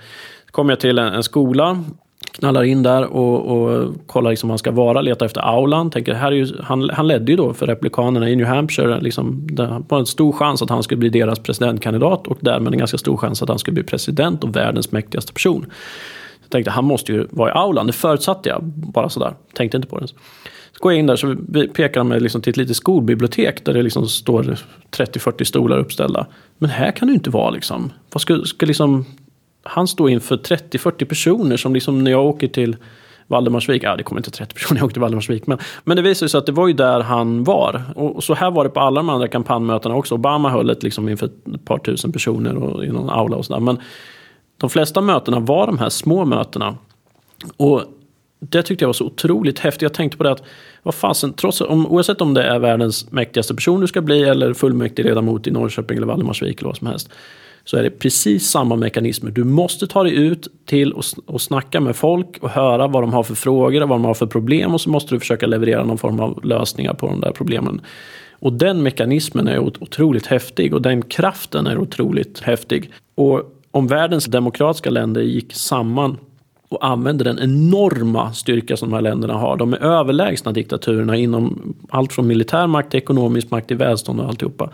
[0.47, 1.85] Så kom jag till en skola
[2.33, 5.91] knallar in där och, och kollar liksom var han ska vara, letar efter aulan.
[5.91, 9.01] Tänker, här är ju, han, han ledde ju då för Republikanerna i New Hampshire.
[9.01, 12.79] Liksom, det var en stor chans att han skulle bli deras presidentkandidat och därmed en
[12.79, 15.67] ganska stor chans att han skulle bli president och världens mäktigaste person.
[16.43, 19.35] Jag tänkte han måste ju vara i aulan, det förutsatte jag bara sådär.
[19.55, 20.09] Tänkte inte på det.
[20.09, 20.15] Så
[20.79, 21.37] går jag in där så
[21.75, 24.59] pekar han mig liksom till ett litet skolbibliotek där det liksom står
[24.97, 26.27] 30-40 stolar uppställda.
[26.59, 27.93] Men här kan du inte vara liksom.
[28.13, 29.05] Vad ska, ska liksom
[29.63, 32.77] han står inför 30-40 personer som liksom när jag åker till
[33.27, 36.29] Valdemarsvik, ja det kommer inte 30 personer jag åkte till Valdemarsvik, men, men det visade
[36.29, 37.83] sig att det var ju där han var.
[37.97, 40.15] Och, så här var det på alla de andra kampanjmötena också.
[40.15, 43.61] Obama höll ett liksom inför ett par tusen personer och, i någon aula och sådär.
[43.61, 43.79] Men
[44.59, 46.77] de flesta mötena var de här små mötena.
[47.57, 47.83] Och
[48.41, 49.83] det tyckte jag var så otroligt häftigt.
[49.83, 50.43] Jag tänkte på det att,
[50.83, 54.55] vad fasen, trots, om, oavsett om det är världens mäktigaste person du ska bli eller
[54.55, 57.11] fullmäktig ledamot i Norrköping eller Valdemarsvik eller vad som helst
[57.65, 59.31] så är det precis samma mekanismer.
[59.31, 63.13] Du måste ta dig ut till och, och snacka med folk och höra vad de
[63.13, 65.85] har för frågor och vad de har för problem och så måste du försöka leverera
[65.85, 67.81] någon form av lösningar på de där problemen.
[68.33, 72.91] Och den mekanismen är otroligt häftig och den kraften är otroligt häftig.
[73.15, 76.17] Och om världens demokratiska länder gick samman
[76.69, 79.57] och använde den enorma styrka som de här länderna har.
[79.57, 84.29] De är överlägsna diktaturerna inom allt från militär makt, till ekonomisk makt till välstånd och
[84.29, 84.71] alltihopa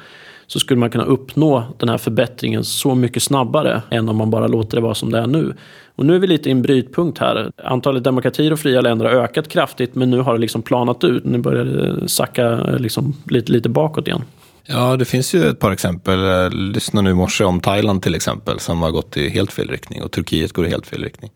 [0.48, 4.46] så skulle man kunna uppnå den här förbättringen så mycket snabbare än om man bara
[4.46, 5.54] låter det vara som det är nu.
[5.96, 7.50] Och nu är vi lite i en brytpunkt här.
[7.64, 11.24] Antalet demokratier och fria länder har ökat kraftigt men nu har det liksom planat ut.
[11.24, 14.22] Nu börjar det sacka liksom lite, lite bakåt igen.
[14.66, 16.18] Ja, det finns ju ett par exempel.
[16.52, 20.02] Lyssna nu i morse om Thailand till exempel som har gått i helt fel riktning
[20.02, 21.30] och Turkiet går i helt fel riktning.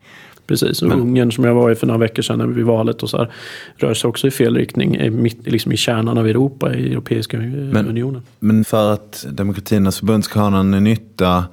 [0.47, 3.09] Precis, och Men, Ungern som jag var i för några veckor sedan vid valet och
[3.09, 3.31] så här,
[3.75, 7.87] rör sig också i fel riktning, mitt, liksom i kärnan av Europa, i Europeiska men,
[7.87, 8.21] unionen.
[8.39, 11.45] Men för att demokratiernas förbund ska ha någon nytta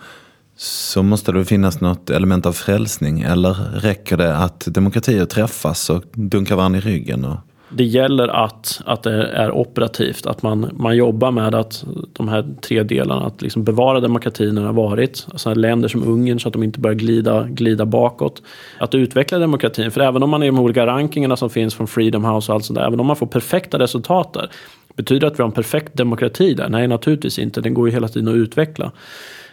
[0.56, 6.04] så måste det finnas något element av frälsning eller räcker det att demokratier träffas och
[6.12, 7.24] dunkar varandra i ryggen?
[7.24, 7.36] Och
[7.72, 12.54] det gäller att, att det är operativt, att man, man jobbar med att de här
[12.60, 16.48] tre delarna, att liksom bevara demokratin när det har varit, alltså länder som Ungern så
[16.48, 18.42] att de inte börjar glida, glida bakåt.
[18.78, 21.86] Att utveckla demokratin, för även om man är i de olika rankingarna som finns från
[21.86, 24.50] Freedom House och allt sånt där, även om man får perfekta resultat där,
[24.96, 26.68] betyder det att vi har en perfekt demokrati där?
[26.68, 27.60] Nej, naturligtvis inte.
[27.60, 28.92] Den går ju hela tiden att utveckla.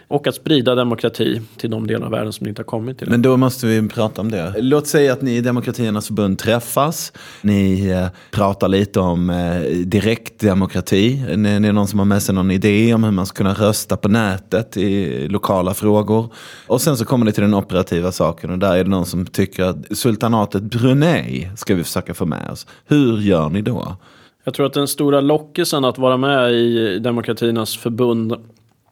[0.09, 3.21] Och att sprida demokrati till de delar av världen som inte har kommit till Men
[3.21, 4.53] då måste vi prata om det.
[4.57, 7.13] Låt säga att ni i Demokratiernas förbund träffas.
[7.41, 11.35] Ni eh, pratar lite om eh, direktdemokrati.
[11.37, 13.97] Ni, är någon som har med sig någon idé om hur man ska kunna rösta
[13.97, 16.33] på nätet i lokala frågor.
[16.67, 19.25] Och sen så kommer ni till den operativa saken och där är det någon som
[19.25, 22.67] tycker att sultanatet Brunei ska vi försöka få med oss.
[22.85, 23.95] Hur gör ni då?
[24.43, 28.33] Jag tror att den stora lockelsen att vara med i Demokratiernas förbund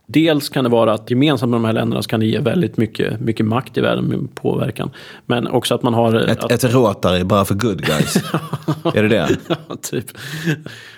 [0.08, 2.78] Dels kan det vara att gemensamt med de här länderna så kan det ge väldigt
[2.78, 4.92] mycket, mycket makt i världen med påverkan.
[5.26, 6.16] Men också att man har...
[6.16, 6.52] Ett, att...
[6.52, 8.16] ett Rotary bara för good guys.
[8.94, 9.30] är det det?
[9.48, 10.06] ja, typ.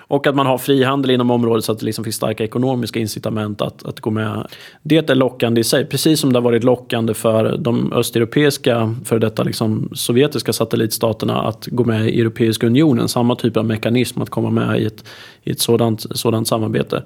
[0.08, 3.62] Och att man har frihandel inom området så att det liksom finns starka ekonomiska incitament
[3.62, 4.48] att, att gå med.
[4.84, 9.20] Det är lockande i sig, precis som det har varit lockande för de östeuropeiska, för
[9.20, 13.08] detta liksom sovjetiska satellitstaterna att gå med i Europeiska unionen.
[13.08, 15.04] Samma typ av mekanism att komma med i ett,
[15.44, 17.04] i ett sådant, sådant samarbete.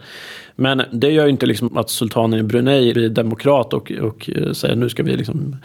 [0.56, 4.52] Men det gör ju inte liksom att sultanen i Brunei blir demokrat och, och eh,
[4.52, 5.56] säger nu ska vi liksom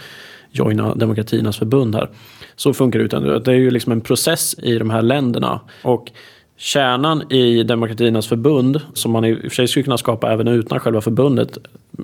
[0.51, 2.09] joina demokratiernas förbund här.
[2.57, 5.61] Så funkar det utan det är ju liksom en process i de här länderna.
[5.83, 6.11] Och
[6.59, 10.81] Kärnan i Demokratiernas förbund, som man i och för sig skulle kunna skapa även utan
[10.81, 11.59] själva förbundet.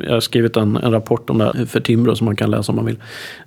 [0.06, 2.72] Jag har skrivit en, en rapport om det här för Timbro som man kan läsa
[2.72, 2.96] om man vill.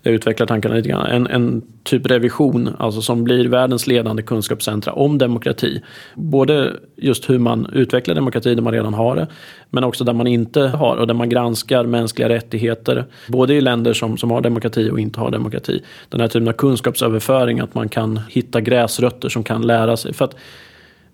[0.01, 1.05] Jag utvecklar tankarna lite grann.
[1.05, 5.81] En, en typ revision, alltså som blir världens ledande kunskapscentra om demokrati.
[6.15, 9.27] Både just hur man utvecklar demokrati där man redan har det,
[9.69, 13.05] men också där man inte har och där man granskar mänskliga rättigheter.
[13.27, 15.81] Både i länder som, som har demokrati och inte har demokrati.
[16.09, 20.13] Den här typen av kunskapsöverföring, att man kan hitta gräsrötter som kan lära sig.
[20.13, 20.35] För att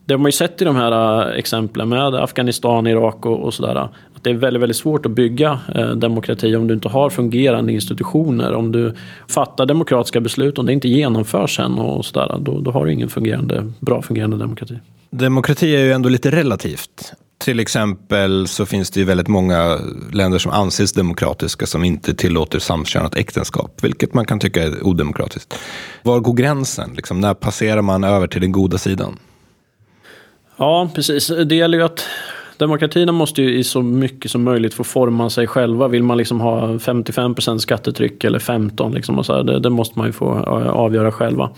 [0.05, 3.53] det har man ju sett i de här äh, exemplen med Afghanistan, Irak och, och
[3.53, 3.75] sådär.
[3.75, 7.09] Äh, att det är väldigt, väldigt svårt att bygga eh, demokrati om du inte har
[7.09, 8.53] fungerande institutioner.
[8.53, 8.93] Om du
[9.27, 13.09] fattar demokratiska beslut, och det inte genomförs sen och sådär, då, då har du ingen
[13.09, 14.79] fungerande, bra fungerande demokrati.
[15.09, 17.13] Demokrati är ju ändå lite relativt.
[17.37, 19.79] Till exempel så finns det ju väldigt många
[20.13, 25.59] länder som anses demokratiska som inte tillåter samkönat äktenskap, vilket man kan tycka är odemokratiskt.
[26.03, 26.91] Var går gränsen?
[26.95, 29.17] Liksom, när passerar man över till den goda sidan?
[30.61, 31.27] Ja, precis.
[31.27, 32.07] Det gäller ju att
[32.61, 35.87] demokratierna måste ju i så mycket som möjligt få forma sig själva.
[35.87, 39.99] Vill man liksom ha 55% skattetryck eller 15% liksom och så här, det, det, måste
[39.99, 40.29] man ju få
[40.73, 41.49] avgöra själva.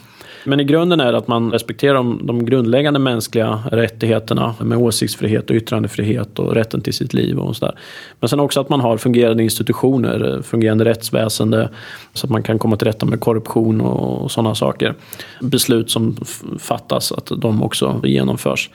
[0.45, 5.49] Men i grunden är det att man respekterar de, de grundläggande mänskliga rättigheterna med åsiktsfrihet
[5.49, 7.75] och yttrandefrihet och rätten till sitt liv och sådär.
[8.19, 11.69] Men sen också att man har fungerande institutioner, fungerande rättsväsende
[12.13, 14.95] så att man kan komma till rätta med korruption och, och sådana saker.
[15.41, 16.17] Beslut som
[16.59, 18.69] fattas, att de också genomförs.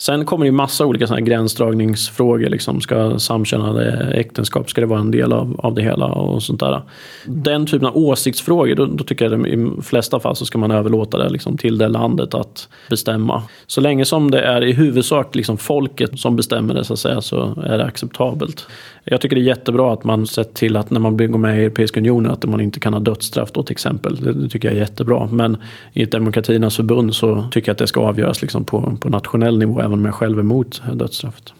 [0.00, 2.48] Sen kommer det ju massa olika såna gränsdragningsfrågor.
[2.48, 6.60] Liksom, ska samkönade äktenskap, ska det vara en del av, av det hela och sånt
[6.60, 6.82] där.
[7.24, 10.58] Den typen av åsiktsfrågor, då, då tycker jag att i de flesta fall så ska
[10.58, 13.42] man överlåta det liksom, till det landet att bestämma.
[13.66, 17.20] Så länge som det är i huvudsak liksom, folket som bestämmer det så att säga,
[17.20, 18.66] så är det acceptabelt.
[19.04, 21.64] Jag tycker det är jättebra att man sett till att när man går med i
[21.64, 24.16] Europeiska unionen att man inte kan ha dödsstraff då till exempel.
[24.16, 25.28] Det, det tycker jag är jättebra.
[25.32, 25.56] Men
[25.92, 29.58] i ett demokratiernas förbund så tycker jag att det ska avgöras liksom på, på nationell
[29.58, 31.52] nivå även om jag själv är emot dödsstraffet.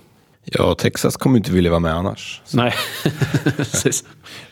[0.45, 2.43] Ja, Texas kommer inte vilja vara med annars.
[2.53, 2.75] Nej,
[3.57, 4.05] precis.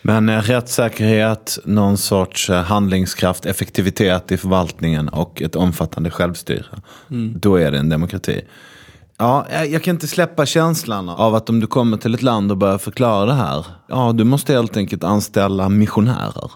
[0.03, 6.65] Men eh, rättssäkerhet, någon sorts eh, handlingskraft, effektivitet i förvaltningen och ett omfattande självstyre.
[7.11, 7.35] Mm.
[7.41, 8.41] Då är det en demokrati.
[9.17, 12.57] Ja, jag kan inte släppa känslan av att om du kommer till ett land och
[12.57, 13.67] börjar förklara det här.
[13.87, 16.51] Ja, du måste helt enkelt anställa missionärer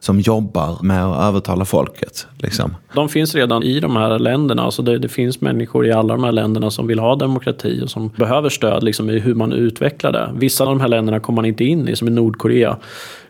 [0.00, 2.26] som jobbar med att övertala folket.
[2.38, 2.76] Liksom.
[2.94, 4.62] De finns redan i de här länderna.
[4.62, 7.90] Alltså det, det, finns människor i alla de här länderna som vill ha demokrati och
[7.90, 10.30] som behöver stöd liksom, i hur man utvecklar det.
[10.34, 12.76] Vissa av de här länderna kommer man inte in i, som i Nordkorea.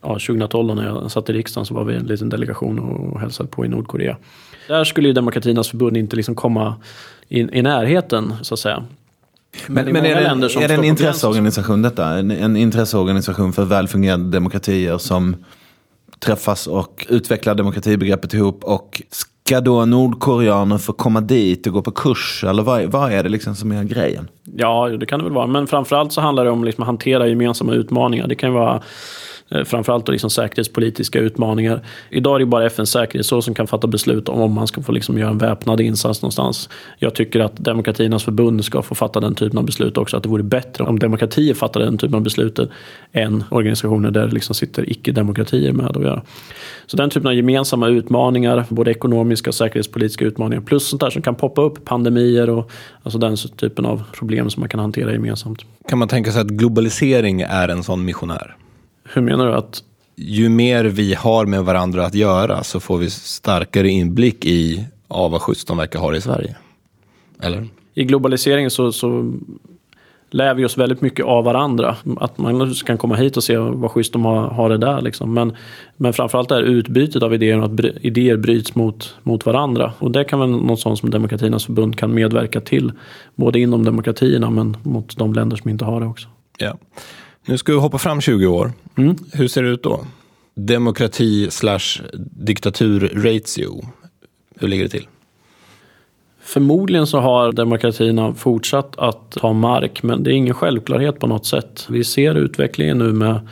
[0.02, 3.48] Ja, 2012 när jag satt i riksdagen så var vi en liten delegation och hälsade
[3.48, 4.16] på i Nordkorea.
[4.68, 6.74] Där skulle ju Demokratiernas förbund inte liksom komma
[7.28, 8.84] i, i närheten så att säga.
[9.66, 12.18] Men, men, men är, det, är det en intresseorganisation detta?
[12.18, 15.36] En, en intresseorganisation för välfungerande demokratier som
[16.20, 21.90] träffas och utvecklar demokratibegreppet ihop och ska då nordkoreaner få komma dit och gå på
[21.90, 22.44] kurs?
[22.44, 24.28] Eller vad, vad är det liksom som är grejen?
[24.56, 25.46] Ja, det kan det väl vara.
[25.46, 28.26] Men framförallt så handlar det om liksom att hantera gemensamma utmaningar.
[28.26, 28.82] Det kan vara
[29.50, 31.80] Eh, framförallt då liksom säkerhetspolitiska utmaningar.
[32.10, 34.92] Idag är det bara FNs säkerhetsråd som kan fatta beslut om om man ska få
[34.92, 36.68] liksom göra en väpnad insats någonstans.
[36.98, 40.16] Jag tycker att Demokratiernas förbund ska få fatta den typen av beslut också.
[40.16, 42.58] Att det vore bättre om demokratier fattade den typen av beslut
[43.12, 46.22] än organisationer där det liksom sitter icke-demokratier med att göra.
[46.86, 51.22] Så den typen av gemensamma utmaningar, både ekonomiska och säkerhetspolitiska utmaningar, plus sånt där som
[51.22, 52.70] kan poppa upp, pandemier och
[53.02, 55.64] alltså den typen av problem som man kan hantera gemensamt.
[55.88, 58.56] Kan man tänka sig att globalisering är en sån missionär?
[59.12, 59.54] Hur menar du?
[59.54, 59.82] att
[60.16, 65.28] Ju mer vi har med varandra att göra så får vi starkare inblick i ja,
[65.28, 66.56] vad schysst de verkar ha i Sverige.
[67.42, 67.68] Eller?
[67.94, 69.32] I globaliseringen så, så
[70.30, 71.96] lär vi oss väldigt mycket av varandra.
[72.20, 75.00] Att man kan komma hit och se vad schysst de har, har det där.
[75.00, 75.34] Liksom.
[75.34, 75.56] Men,
[75.96, 79.92] men framförallt det här utbytet av idéer att idéer bryts mot, mot varandra.
[79.98, 82.92] Och det kan väl något sånt som Demokratiernas förbund kan medverka till.
[83.34, 86.28] Både inom demokratierna men mot de länder som inte har det också.
[86.58, 86.78] Ja.
[87.46, 88.72] Nu ska vi hoppa fram 20 år.
[88.98, 89.16] Mm.
[89.32, 90.04] Hur ser det ut då?
[90.54, 92.02] Demokrati slash
[92.36, 93.84] diktatur ratio.
[94.60, 95.06] Hur ligger det till?
[96.40, 101.46] Förmodligen så har demokratierna fortsatt att ta mark men det är ingen självklarhet på något
[101.46, 101.86] sätt.
[101.88, 103.48] Vi ser utvecklingen nu med,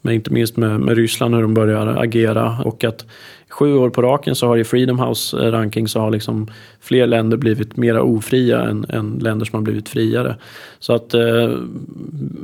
[0.00, 3.06] med inte minst med, med Ryssland hur de börjar agera och att
[3.48, 6.46] sju år på raken så har i Freedom House eh, ranking så har liksom
[6.80, 10.36] fler länder blivit mera ofria än, än länder som har blivit friare.
[10.78, 11.50] Så att eh,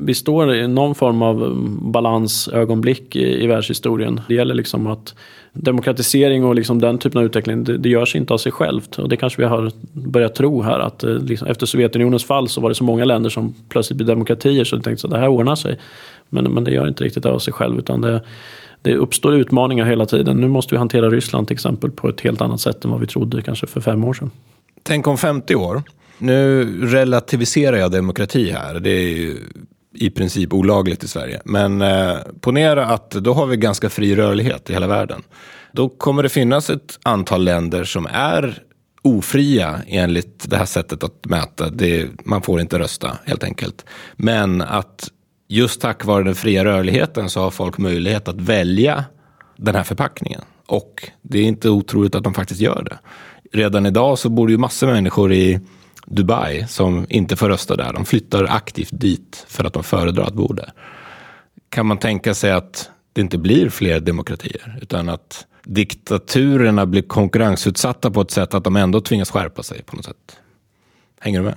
[0.00, 4.20] vi står i någon form av mm, balansögonblick i, i världshistorien.
[4.28, 5.14] Det gäller liksom att
[5.54, 8.98] demokratisering och liksom den typen av utveckling, det, det görs inte av sig självt.
[8.98, 12.60] Och det kanske vi har börjat tro här att eh, liksom, efter Sovjetunionens fall så
[12.60, 15.28] var det så många länder som plötsligt blev demokratier så de tänkte att det här
[15.28, 15.78] ordnar sig.
[16.28, 18.22] Men, men det gör inte riktigt av sig själv utan det,
[18.82, 20.36] det uppstår utmaningar hela tiden.
[20.36, 23.06] Nu måste vi hantera Ryssland till exempel på ett helt annat sätt än vad vi
[23.06, 24.30] trodde kanske för fem år sedan.
[24.82, 25.82] Tänk om 50 år.
[26.18, 28.80] Nu relativiserar jag demokrati här.
[28.80, 29.36] Det är ju
[29.94, 31.40] i princip olagligt i Sverige.
[31.44, 35.22] Men eh, ponera att då har vi ganska fri rörlighet i hela världen.
[35.72, 38.62] Då kommer det finnas ett antal länder som är
[39.02, 41.70] ofria enligt det här sättet att mäta.
[41.70, 43.84] Det, man får inte rösta helt enkelt.
[44.16, 45.10] Men att
[45.48, 49.04] just tack vare den fria rörligheten så har folk möjlighet att välja
[49.56, 50.40] den här förpackningen.
[50.66, 52.98] Och det är inte otroligt att de faktiskt gör det.
[53.58, 55.60] Redan idag så bor det ju massor med människor i
[56.06, 57.92] Dubai som inte får rösta där.
[57.92, 60.72] De flyttar aktivt dit för att de föredrar att bo där.
[61.68, 68.10] Kan man tänka sig att det inte blir fler demokratier utan att diktaturerna blir konkurrensutsatta
[68.10, 70.38] på ett sätt att de ändå tvingas skärpa sig på något sätt?
[71.20, 71.54] Hänger du med?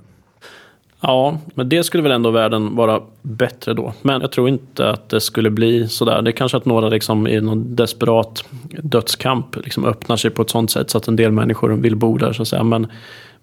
[1.02, 3.94] Ja, men det skulle väl ändå världen vara bättre då.
[4.02, 6.22] Men jag tror inte att det skulle bli sådär.
[6.22, 8.44] Det är kanske att några liksom i någon desperat
[8.84, 12.18] dödskamp liksom öppnar sig på ett sådant sätt så att en del människor vill bo
[12.18, 12.34] där.
[12.34, 12.64] Så att säga.
[12.64, 12.88] Men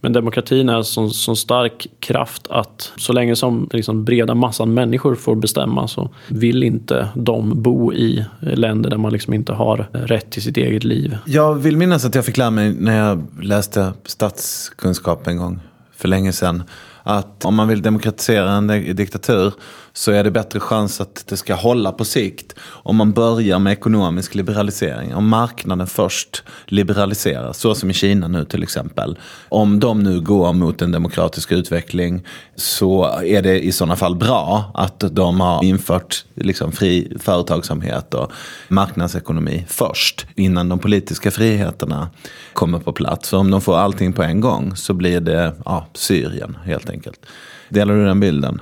[0.04, 4.74] men demokratin är en så, så stark kraft att så länge som liksom breda massan
[4.74, 9.88] människor får bestämma så vill inte de bo i länder där man liksom inte har
[9.92, 11.16] rätt till sitt eget liv.
[11.26, 15.60] Jag vill minnas att jag fick lära mig när jag läste statskunskap en gång
[15.96, 16.62] för länge sedan
[17.02, 19.52] att om man vill demokratisera en diktatur
[19.96, 23.72] så är det bättre chans att det ska hålla på sikt om man börjar med
[23.72, 25.14] ekonomisk liberalisering.
[25.14, 29.18] Om marknaden först liberaliseras, så som i Kina nu till exempel.
[29.48, 32.26] Om de nu går mot en demokratisk utveckling
[32.56, 38.32] så är det i sådana fall bra att de har infört liksom fri företagsamhet och
[38.68, 42.10] marknadsekonomi först innan de politiska friheterna
[42.52, 43.30] kommer på plats.
[43.30, 47.26] För om de får allting på en gång så blir det ja, Syrien helt enkelt.
[47.68, 48.60] Delar du den bilden?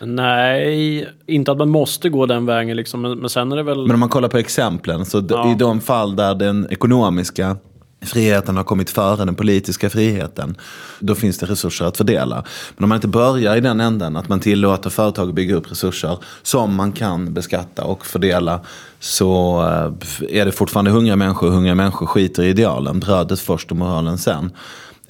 [0.00, 3.00] Nej, inte att man måste gå den vägen liksom.
[3.00, 3.82] Men, men sen är det väl...
[3.82, 5.04] Men om man kollar på exemplen.
[5.04, 5.52] Så ja.
[5.52, 7.56] i de fall där den ekonomiska
[8.04, 10.56] friheten har kommit före den politiska friheten.
[11.00, 12.44] Då finns det resurser att fördela.
[12.76, 15.70] Men om man inte börjar i den änden, att man tillåter företag att bygga upp
[15.70, 18.60] resurser som man kan beskatta och fördela.
[19.00, 21.50] Så eh, är det fortfarande hungriga människor.
[21.50, 23.00] Hungriga människor skiter i idealen.
[23.00, 24.50] Brödet först och moralen sen.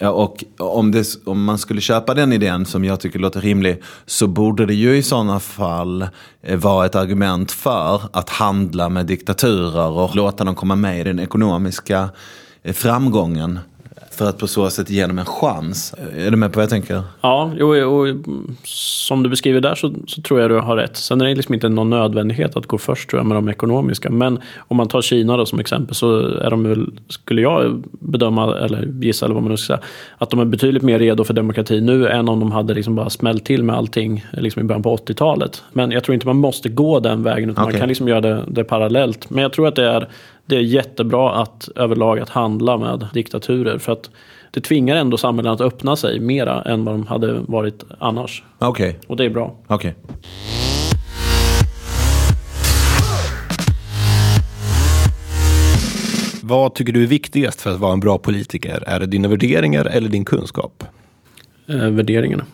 [0.01, 4.27] Och om, det, om, man skulle köpa den idén som jag tycker låter rimlig så
[4.27, 6.07] borde det ju i sådana fall
[6.43, 11.05] eh, vara ett argument för att handla med diktaturer och låta dem komma med i
[11.05, 12.09] den ekonomiska
[12.63, 13.59] eh, framgången.
[14.17, 15.95] För att på så sätt ge dem en chans.
[16.17, 17.03] Är du med på vad jag tänker?
[17.21, 18.09] Ja, och, och
[18.65, 20.97] som du beskriver där så, så, tror jag du har rätt.
[20.97, 24.11] Sen är det liksom inte någon nödvändighet att gå först tror jag, med de ekonomiska.
[24.11, 28.59] Men om man tar Kina då som exempel så är de väl, skulle jag bedöma,
[28.59, 29.81] eller gissa eller vad man nu ska säga,
[30.19, 33.11] att de är betydligt mer redo för demokrati nu än om de hade liksom bara
[33.11, 35.63] smällt till med allting liksom i början på 80-talet.
[35.73, 37.73] Men jag tror inte man måste gå den vägen utan okay.
[37.73, 39.31] man kan liksom göra det, det parallellt.
[39.31, 40.09] Men jag tror att det är
[40.47, 44.11] det är jättebra att överlag att handla med diktaturer för att
[44.51, 48.43] det tvingar ändå samhällen att öppna sig mera än vad de hade varit annars.
[48.59, 48.89] Okej.
[48.89, 49.01] Okay.
[49.07, 49.55] Och det är bra.
[49.69, 49.93] Okay.
[56.43, 58.85] Vad tycker du är viktigast för att vara en bra politiker?
[58.87, 60.85] Är det dina värderingar eller din kunskap?
[61.67, 62.45] Eh, värderingarna.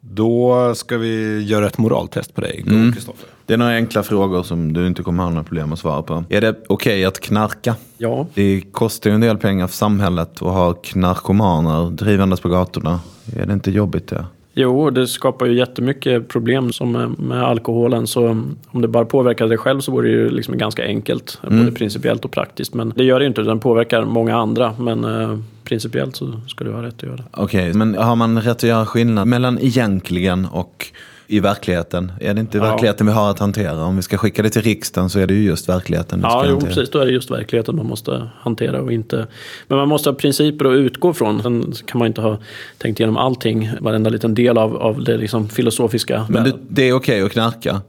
[0.00, 3.24] Då ska vi göra ett moraltest på dig, Kristoffer.
[3.24, 3.39] Mm.
[3.50, 6.24] Det är några enkla frågor som du inte kommer ha några problem att svara på.
[6.28, 7.74] Är det okej att knarka?
[7.98, 13.00] Ja, Det kostar ju en del pengar för samhället att ha knarkomaner drivandes på gatorna.
[13.36, 14.24] Är det inte jobbigt det?
[14.54, 18.06] Jo, det skapar ju jättemycket problem som med, alkoholen.
[18.06, 18.28] Så
[18.66, 21.40] om det bara påverkar dig själv så vore det ju liksom ganska enkelt.
[21.42, 22.74] Både principiellt och praktiskt.
[22.74, 24.74] Men det gör det ju inte, den påverkar många andra.
[24.78, 27.24] Men eh, principiellt så ska du ha rätt att göra det.
[27.32, 30.86] Okej, men har man rätt att göra skillnad mellan egentligen och
[31.30, 32.12] i verkligheten?
[32.20, 32.64] Är det inte Ja.
[32.64, 33.84] verkligheten vi har att hantera?
[33.84, 36.60] Om vi ska skicka det till riksdagen så är det ju just verkligheten Ja, jo,
[36.60, 36.90] precis.
[36.90, 39.26] Då är det just verkligheten man måste hantera och inte...
[39.68, 41.42] Men man måste ha principer att utgå från.
[41.42, 42.38] Sen kan man inte ha
[42.78, 46.26] tänkt igenom allting, varenda liten del av, av det liksom filosofiska.
[46.28, 47.80] Men det, det är okej att knarka.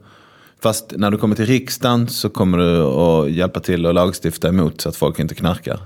[0.62, 4.80] Fast när du kommer till riksdagen så kommer du att hjälpa till att lagstifta emot
[4.80, 5.78] så att folk inte knarkar.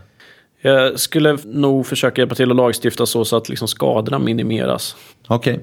[0.62, 4.96] Jag skulle nog försöka hjälpa till att lagstifta så, så att liksom skadorna minimeras.
[5.26, 5.60] Okej.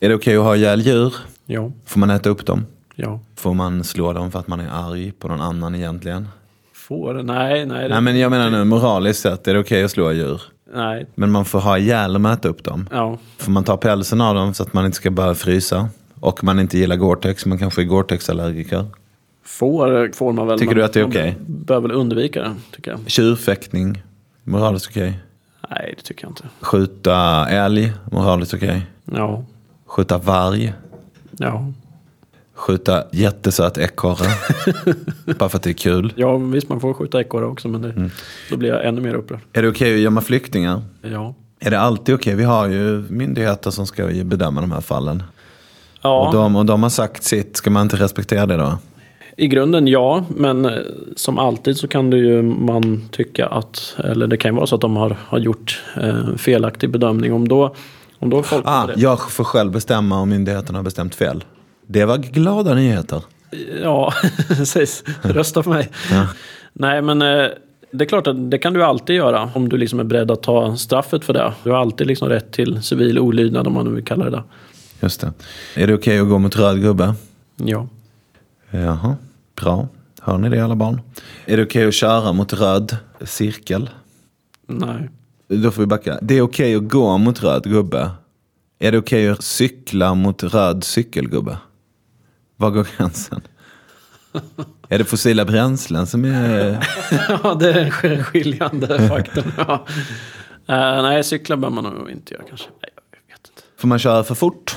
[0.00, 1.14] Är det okej att ha ihjäl djur?
[1.46, 2.66] Ja, Får man äta upp dem?
[2.94, 3.20] ja.
[3.36, 6.28] Får man slå dem för att man är arg på någon annan egentligen?
[6.74, 7.14] Får?
[7.14, 7.82] Nej, nej.
[7.82, 10.42] det- Nej men jag menar nu moraliskt sett, är det okej att slå djur?
[10.74, 12.88] Nej, Men man får ha ihjäl dem och äta upp dem.
[12.92, 13.18] ja.
[13.38, 15.88] Får man ta pälsen av dem så att man inte ska börja frysa?
[16.20, 18.84] Och man inte gillar Gore-Tex, man kanske är Gore-Tex-allergiker.
[19.44, 20.58] Får, får man väl.
[20.58, 21.36] Tycker du att det är man okej?
[21.46, 23.00] bör väl undvika det, tycker jag.
[23.06, 24.02] Tjurfäktning,
[24.44, 25.18] moraliskt okej.
[25.70, 26.44] Nej, det tycker jag inte.
[26.60, 28.86] Skjuta älg, moraliskt okej.
[29.04, 29.44] Ja,
[29.86, 30.72] Skjuta varg,
[31.38, 31.72] ja.
[32.54, 34.28] skjuta jättesöt ekorre.
[35.38, 36.12] Bara för att det är kul.
[36.16, 38.10] Ja, visst man får skjuta ekorre också, men det, Mm.
[38.50, 39.40] då blir jag ännu mer upprörd.
[39.52, 40.82] Är det okej att gömma flyktingar?
[41.02, 41.34] Ja.
[41.60, 42.34] Är det alltid okej?
[42.34, 45.22] Vi har ju myndigheter som ska bedöma de här fallen.
[46.02, 48.78] Ja, Och, de, och de har sagt sitt, ska man inte respektera det då?
[49.38, 50.72] i grunden ja, men eh,
[51.16, 54.74] som alltid så kan det ju man tycka att, eller det kan ju vara så
[54.74, 57.32] att de har, har gjort eh, felaktig bedömning.
[57.32, 57.74] Om då,
[58.18, 61.44] om då folk Ah, jag får själv bestämma om myndigheterna har bestämt fel.
[61.86, 63.22] Det var glada nyheter.
[63.82, 64.12] Ja,
[64.48, 65.04] precis.
[65.22, 65.88] Rösta på mig.
[66.10, 66.26] Ja.
[66.72, 67.46] Nej, men eh,
[67.90, 70.42] det är klart att det kan du alltid göra om du liksom är beredd att
[70.42, 71.52] ta straffet för det.
[71.64, 74.42] Du har alltid liksom rätt till civil olydnad om man nu vill kalla det det.
[75.00, 75.32] Just det.
[75.74, 77.14] Är det okej att gå mot röd gubbe?
[77.56, 77.88] Ja.
[78.70, 79.16] Jaha,
[79.60, 79.88] bra.
[80.20, 81.00] Hör ni det alla barn?
[81.46, 83.90] Är det okej att köra mot röd cirkel?
[84.66, 85.10] Nej.
[85.48, 86.18] Då får vi backa.
[86.22, 88.10] Det är okej att gå mot röd gubbe.
[88.78, 91.58] Är det okej att cykla mot röd cykelgubbe?
[92.56, 93.40] Var går gränsen?
[94.88, 96.86] Är det fossila bränslen som är...
[97.42, 99.44] ja, det är en skiljande faktor.
[99.56, 99.86] Ja.
[100.68, 102.68] Eh, nej, cykla bör man nog inte göra kanske.
[102.82, 103.62] Nej, jag vet inte.
[103.76, 104.76] Får man köra för fort?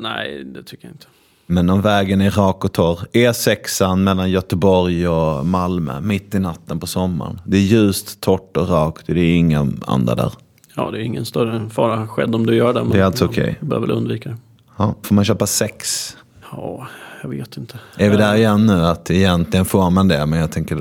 [0.00, 1.06] Nej, det tycker jag inte.
[1.46, 2.98] Men om vägen är rak och torr.
[3.12, 7.40] E6an mellan Göteborg och Malmö mitt i natten på sommaren.
[7.44, 9.06] Det är ljust, torrt och rakt.
[9.06, 10.32] Det är inga andra där.
[10.74, 12.84] Ja, det är ingen större fara skedd om du gör det.
[12.92, 13.56] Det är alltså okej.
[13.60, 14.36] Du bör väl undvika det.
[14.76, 14.94] Ja.
[15.02, 16.10] Får man köpa sex?
[16.52, 16.86] Ja,
[17.22, 17.78] jag vet inte.
[17.96, 20.76] Är vi där igen nu att egentligen får man det men jag tänker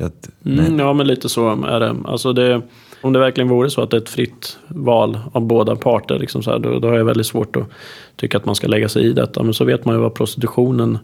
[0.00, 0.66] att nej.
[0.66, 1.96] Mm, ja, men lite så är det.
[2.04, 2.62] Alltså det.
[3.06, 6.42] Om det verkligen vore så att det är ett fritt val av båda parter, liksom
[6.42, 7.68] så här, då, då har jag väldigt svårt att
[8.16, 9.42] tycka att man ska lägga sig i detta.
[9.42, 10.98] Men så vet man ju vad prostitutionen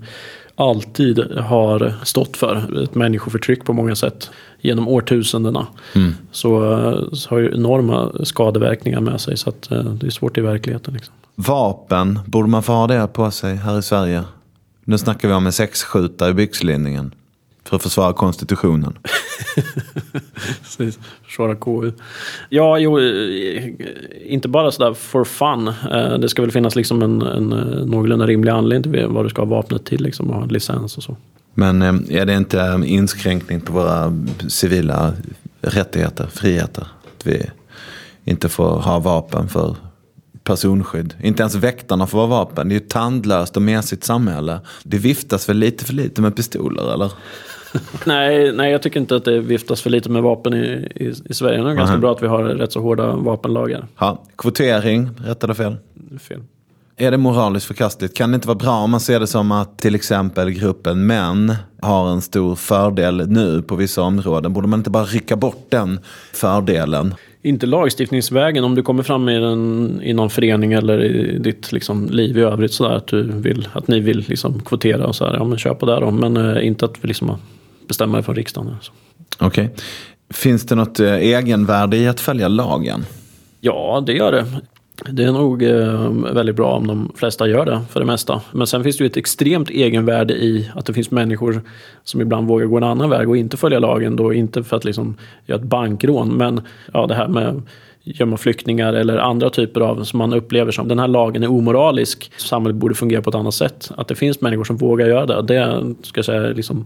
[0.54, 2.82] alltid har stått för.
[2.84, 4.30] Ett människoförtryck på många sätt
[4.60, 5.66] genom årtusendena.
[6.32, 9.36] Så, eh, så har ju enorma skadeverkningar med sig.
[9.36, 10.94] Så att, eh, det är svårt i verkligheten.
[10.94, 11.14] Liksom.
[11.34, 14.22] Vapen, borde man få ha det på sig här i Sverige?
[14.84, 17.14] Nu snackar vi om en sexskjutare i byxlinningen.
[17.64, 18.98] För att försvara konstitutionen.
[20.62, 21.92] Precis, försvara KU.
[22.48, 23.68] Ja, jo, eh,
[24.26, 25.68] inte bara sådär for fun.
[25.68, 29.28] Eh, Det ska väl finnas liksom en, en eh, någorlunda rimlig anledning till vad du
[29.28, 31.16] ska ha vapnet till liksom, och ha licens och så.
[31.54, 35.12] Men är det inte en inskränkning på våra civila
[35.60, 36.86] rättigheter, friheter?
[37.18, 37.50] Att vi
[38.24, 39.76] inte får ha vapen för
[40.44, 41.14] personskydd.
[41.22, 42.68] Inte ens väktarna får ha vapen.
[42.68, 44.60] Det är ju tandlöst och mesigt samhälle.
[44.82, 47.12] Det viftas väl lite för lite med pistoler eller?
[48.06, 51.34] Nej, nej, jag tycker inte att det viftas för lite med vapen i, i, i
[51.34, 51.62] Sverige.
[51.62, 53.86] Det är ganska bra att vi har rätt så hårda vapenlagar.
[53.98, 55.76] Ja, kvotering, rätt eller fel?
[56.20, 56.40] Fel.
[56.96, 58.16] Är det moraliskt förkastligt?
[58.16, 61.54] Kan det inte vara bra om man ser det som att till exempel gruppen män
[61.80, 64.52] har en stor fördel nu på vissa områden?
[64.52, 66.00] Borde man inte bara rycka bort den
[66.32, 67.14] fördelen?
[67.42, 72.06] Inte lagstiftningsvägen, om du kommer fram i, en, i någon förening eller i ditt liksom,
[72.10, 75.34] liv i övrigt sådär, att, du vill, att ni vill liksom, kvotera och så här,
[75.34, 76.10] ja men kör på det då.
[76.10, 77.36] Men eh, inte att vi liksom
[77.92, 78.70] bestämmer det från riksdagen.
[78.74, 78.92] Alltså.
[79.38, 79.70] Okej.
[80.30, 83.04] Finns det något eh, egenvärde i att följa lagen?
[83.60, 84.46] Ja, det gör det.
[85.10, 88.40] Det är nog eh, väldigt bra om de flesta gör det för det mesta.
[88.52, 91.62] Men sen finns det ju ett extremt egenvärde i att det finns människor
[92.04, 94.16] som ibland vågar gå en annan väg och inte följa lagen.
[94.16, 95.16] Då inte för att liksom
[95.46, 96.60] göra ett bankrån, men
[96.92, 97.62] ja, det här med
[98.04, 102.32] gömma flyktingar eller andra typer av som man upplever som den här lagen är omoralisk.
[102.36, 103.90] Samhället borde fungera på ett annat sätt.
[103.96, 105.42] Att det finns människor som vågar göra det.
[105.42, 106.84] Det ska jag säga liksom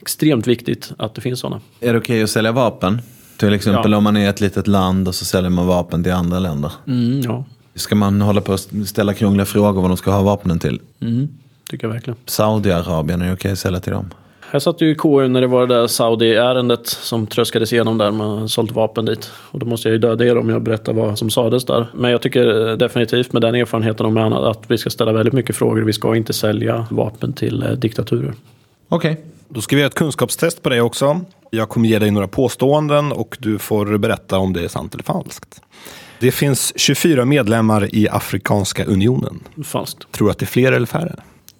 [0.00, 1.60] extremt viktigt att det finns sådana.
[1.80, 3.02] Är det okej okay att sälja vapen?
[3.36, 3.98] Till exempel ja.
[3.98, 6.72] om man är ett litet land och så säljer man vapen till andra länder.
[6.86, 7.44] Mm, ja.
[7.74, 10.80] Ska man hålla på och ställa krångliga frågor vad de ska ha vapnen till?
[11.00, 11.28] Mm,
[11.70, 12.16] tycker jag verkligen.
[12.26, 14.10] Saudiarabien, är det okej okay att sälja till dem?
[14.50, 18.10] Jag satt ju i KU när det var det där Saudi-ärendet som tröskades igenom där
[18.10, 19.30] man sålt vapen dit.
[19.50, 21.86] Och då måste jag ju döda er om jag berättar vad som sades där.
[21.94, 25.82] Men jag tycker definitivt med den erfarenheten om att vi ska ställa väldigt mycket frågor.
[25.82, 28.34] Vi ska inte sälja vapen till eh, diktaturer.
[28.88, 29.12] Okej.
[29.12, 29.24] Okay.
[29.48, 31.20] Då ska vi göra ett kunskapstest på dig också.
[31.50, 35.04] Jag kommer ge dig några påståenden och du får berätta om det är sant eller
[35.04, 35.60] falskt.
[36.20, 39.40] Det finns 24 medlemmar i Afrikanska unionen.
[39.64, 40.12] Falskt.
[40.12, 41.16] Tror du att det är fler eller färre?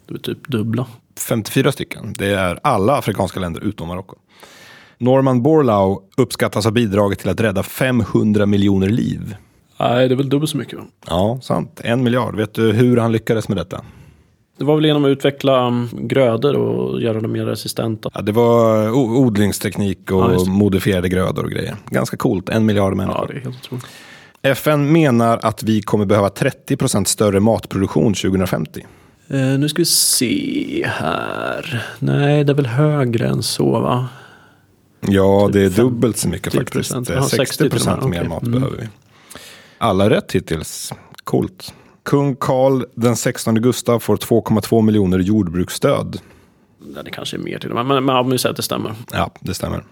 [0.08, 0.86] Det är typ dubbla.
[1.28, 2.14] 54 stycken.
[2.18, 4.16] Det är alla afrikanska länder utom Marocko.
[4.98, 9.36] Norman Borlaug uppskattas ha bidragit till att rädda 500 miljoner liv.
[9.80, 10.78] Nej, det är väl dubbelt så mycket.
[11.06, 11.80] Ja, sant.
[11.84, 12.36] En miljard.
[12.36, 13.80] Vet du hur han lyckades med detta?
[14.58, 18.10] Det var väl genom att utveckla um, grödor och göra dem mer resistenta.
[18.14, 21.76] Ja, det var odlingsteknik och ja, modifierade grödor och grejer.
[21.90, 22.48] Ganska coolt.
[22.48, 23.26] En miljard människor.
[23.28, 23.86] Ja, det är helt otroligt.
[24.42, 28.86] FN menar att vi kommer behöva 30 procent större matproduktion 2050.
[29.28, 31.86] Eh, nu ska vi se här.
[31.98, 34.08] Nej, det är väl högre än så va?
[35.00, 36.94] Ja, typ det är dubbelt så mycket faktiskt.
[37.08, 38.60] Ja, 60 procent mer mat mm.
[38.60, 38.88] behöver vi.
[39.78, 40.92] Alla rätt hittills.
[41.24, 41.74] Coolt.
[42.06, 46.20] Kung Karl den 16 Gustav får 2,2 miljoner jordbruksstöd.
[46.94, 48.94] Ja, det kanske är mer till men, men om vi säger att det stämmer.
[49.12, 49.84] Ja, det stämmer.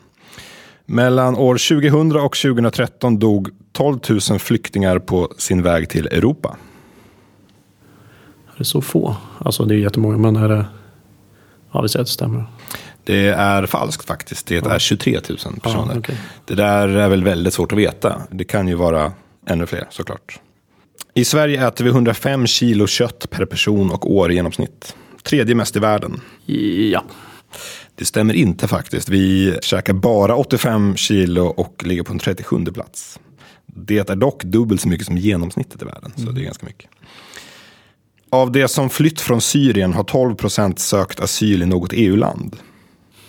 [0.87, 3.99] Mellan år 2000 och 2013 dog 12
[4.31, 6.57] 000 flyktingar på sin väg till Europa.
[8.55, 9.17] Är det så få?
[9.39, 10.67] Alltså det är jättemånga, men är det...
[11.73, 12.47] Ja, vi säger att det stämmer.
[13.05, 14.47] Det är falskt faktiskt.
[14.47, 15.93] Det är 23 000 personer.
[15.93, 16.17] Ja, okay.
[16.45, 18.23] Det där är väl väldigt svårt att veta.
[18.31, 19.13] Det kan ju vara
[19.47, 20.41] ännu fler såklart.
[21.17, 24.97] I Sverige äter vi 105 kilo kött per person och år i genomsnitt.
[25.23, 26.21] Tredje mest i världen.
[26.91, 27.05] Ja.
[27.95, 29.09] Det stämmer inte faktiskt.
[29.09, 33.21] Vi käkar bara 85 kilo och ligger på en 37 plats.
[33.67, 36.13] Det är dock dubbelt så mycket som genomsnittet i världen.
[36.17, 36.27] Mm.
[36.27, 36.91] Så det är ganska mycket.
[38.31, 42.57] Av det som flytt från Syrien har 12 procent sökt asyl i något EU-land.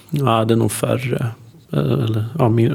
[0.10, 1.28] Ja, det är nog färre.
[1.72, 2.26] Eller,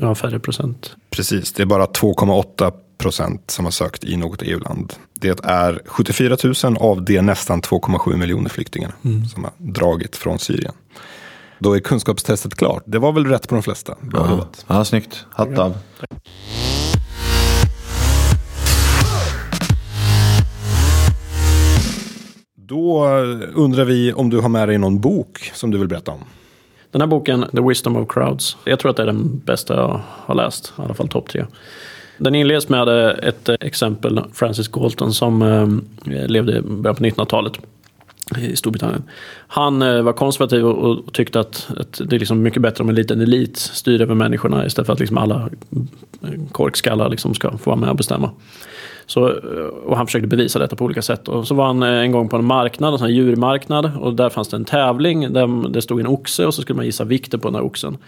[0.02, 0.96] ja, färre procent.
[1.10, 4.94] Precis, det är bara 2,8 procent som har sökt i något EU-land.
[5.12, 9.24] Det är 74 000 av de nästan 2,7 miljoner flyktingarna mm.
[9.24, 10.74] som har dragit från Syrien.
[11.58, 12.82] Då är kunskapstestet klart.
[12.86, 13.94] Det var väl rätt på de flesta.
[14.00, 14.30] Bra ja.
[14.30, 14.64] jobbat.
[14.68, 15.26] Ja, snyggt.
[15.30, 15.74] Hatt av.
[22.54, 23.06] Då
[23.54, 26.20] undrar vi om du har med dig någon bok som du vill berätta om.
[26.90, 30.00] Den här boken, The Wisdom of Crowds, jag tror att det är den bästa jag
[30.06, 31.44] har läst, i alla fall topp tre.
[32.20, 32.88] Den inleds med
[33.22, 37.52] ett eh, exempel, Francis Galton, som eh, levde i början på 1900-talet
[38.38, 39.02] i Storbritannien.
[39.46, 42.94] Han eh, var konservativ och tyckte att, att det är liksom mycket bättre om en
[42.94, 45.50] liten elit styr över människorna istället för att liksom alla
[46.52, 48.30] korkskallar liksom ska få vara med och bestämma.
[49.06, 49.22] Så,
[49.84, 51.28] och han försökte bevisa detta på olika sätt.
[51.28, 53.90] Och så var han en gång på en marknad, en sån djurmarknad.
[54.00, 56.86] Och där fanns det en tävling där det stod en oxe och så skulle man
[56.86, 57.98] gissa vikten på den här oxen.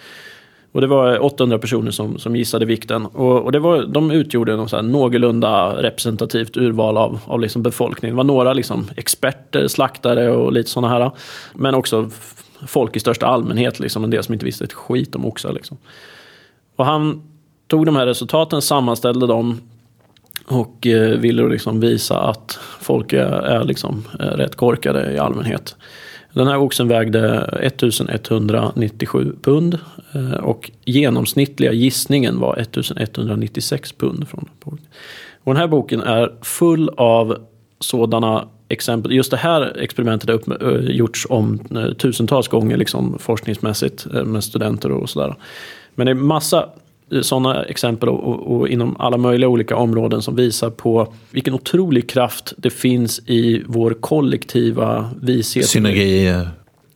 [0.73, 3.07] Och det var 800 personer som, som gissade vikten.
[3.07, 7.63] Och, och det var, de utgjorde något så här någorlunda representativt urval av, av liksom
[7.63, 8.15] befolkningen.
[8.15, 11.11] Det var några liksom experter, slaktare och lite sådana här.
[11.55, 12.11] Men också
[12.67, 15.53] folk i största allmänhet, liksom, en del som inte visste ett skit om oxar.
[15.53, 15.77] Liksom.
[16.77, 17.23] Och han
[17.67, 19.61] tog de här resultaten, sammanställde dem
[20.47, 25.77] och eh, ville liksom visa att folk är, är liksom, är rätt korkade i allmänhet.
[26.33, 29.79] Den här oxen vägde 1197 pund
[30.13, 34.29] eh, och genomsnittliga gissningen var 1196 pund.
[34.29, 34.49] Från
[35.45, 37.37] och den här boken är full av
[37.81, 39.13] sådana exempel.
[39.13, 44.45] Just det här experimentet har upp, eh, gjorts om eh, tusentals gånger liksom, forskningsmässigt med
[44.45, 45.35] studenter och sådär.
[45.95, 46.69] Men det är massa
[47.23, 52.55] sådana exempel och, och, inom alla möjliga olika områden som visar på vilken otrolig kraft
[52.57, 55.67] det finns i vår kollektiva vishet.
[55.67, 56.45] Synergi.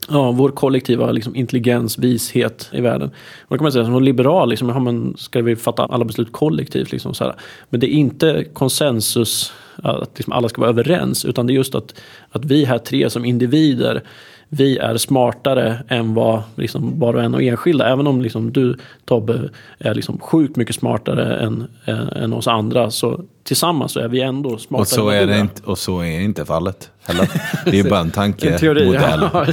[0.09, 3.09] Ja, vår kollektiva liksom, intelligens, vishet i världen.
[3.43, 6.33] Och då kan man säga som liberal, liksom, ja, men ska vi fatta alla beslut
[6.33, 6.93] kollektivt?
[6.93, 7.35] Liksom, så här.
[7.71, 11.25] Men det är inte konsensus att liksom alla ska vara överens.
[11.25, 11.95] Utan det är just att,
[12.31, 14.03] att vi här tre som individer
[14.49, 17.89] vi är smartare än vad liksom var och en och enskilda.
[17.89, 22.91] Även om liksom du Tobbe är liksom sjukt mycket smartare än, än, än oss andra.
[22.91, 26.21] Så tillsammans så är vi ändå smartare Och så, är det inte, och så är
[26.21, 26.91] inte fallet.
[27.03, 27.29] Heller.
[27.65, 28.95] Det är bara en tankemodell.
[29.33, 29.47] Ja.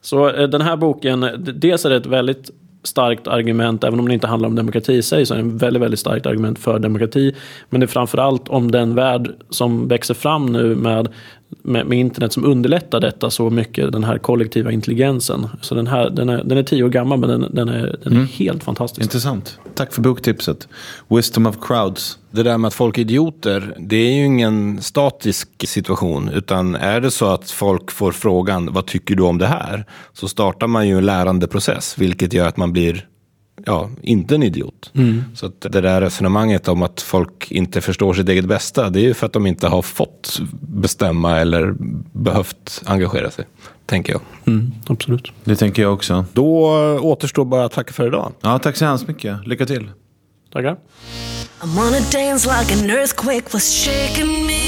[0.00, 2.50] Så eh, den här boken, dels är det ett väldigt
[2.86, 5.58] starkt argument, även om det inte handlar om demokrati i sig, så är det en
[5.58, 7.34] väldigt, väldigt starkt argument för demokrati.
[7.70, 11.08] Men det är framförallt om den värld som växer fram nu med,
[11.48, 15.48] med, med internet som underlättar detta så mycket, den här kollektiva intelligensen.
[15.60, 18.16] Så den här, den är, den är tio år gammal, men den, den är, den
[18.16, 19.02] är helt fantastisk.
[19.02, 19.58] Intressant.
[19.74, 20.68] Tack för boktipset.
[21.08, 22.18] Wisdom of crowds.
[22.30, 26.28] Det där med att folk är idioter, det är ju ingen statisk situation.
[26.28, 29.86] Utan är det så att folk får frågan, vad tycker du om det här?
[30.12, 33.06] Så startar man ju en lärandeprocess, vilket gör att man blir
[33.66, 34.92] ja, inte en idiot.
[35.34, 39.02] Så att det där resonemanget om att folk inte förstår sitt eget bästa, det är
[39.02, 41.74] ju för att de inte har fått bestämma eller
[42.12, 43.44] behövt engagera sig,
[43.86, 44.20] tänker jag.
[44.46, 45.32] Mm, absolut.
[45.44, 46.24] Det tänker jag också.
[46.32, 46.66] Då
[47.02, 48.32] återstår bara att tacka för idag.
[48.40, 49.46] Ja, tack så hemskt mycket.
[49.46, 49.90] Lycka till.
[50.52, 50.76] Tackar.
[51.60, 54.60] I'm gonna dance like an earthquake was shaking me.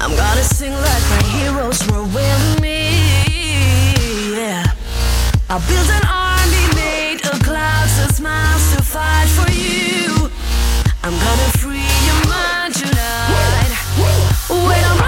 [0.00, 2.90] I'm gonna sing like my heroes were with me.
[4.34, 4.64] Yeah.
[5.50, 6.09] I built an
[14.50, 14.99] When I'm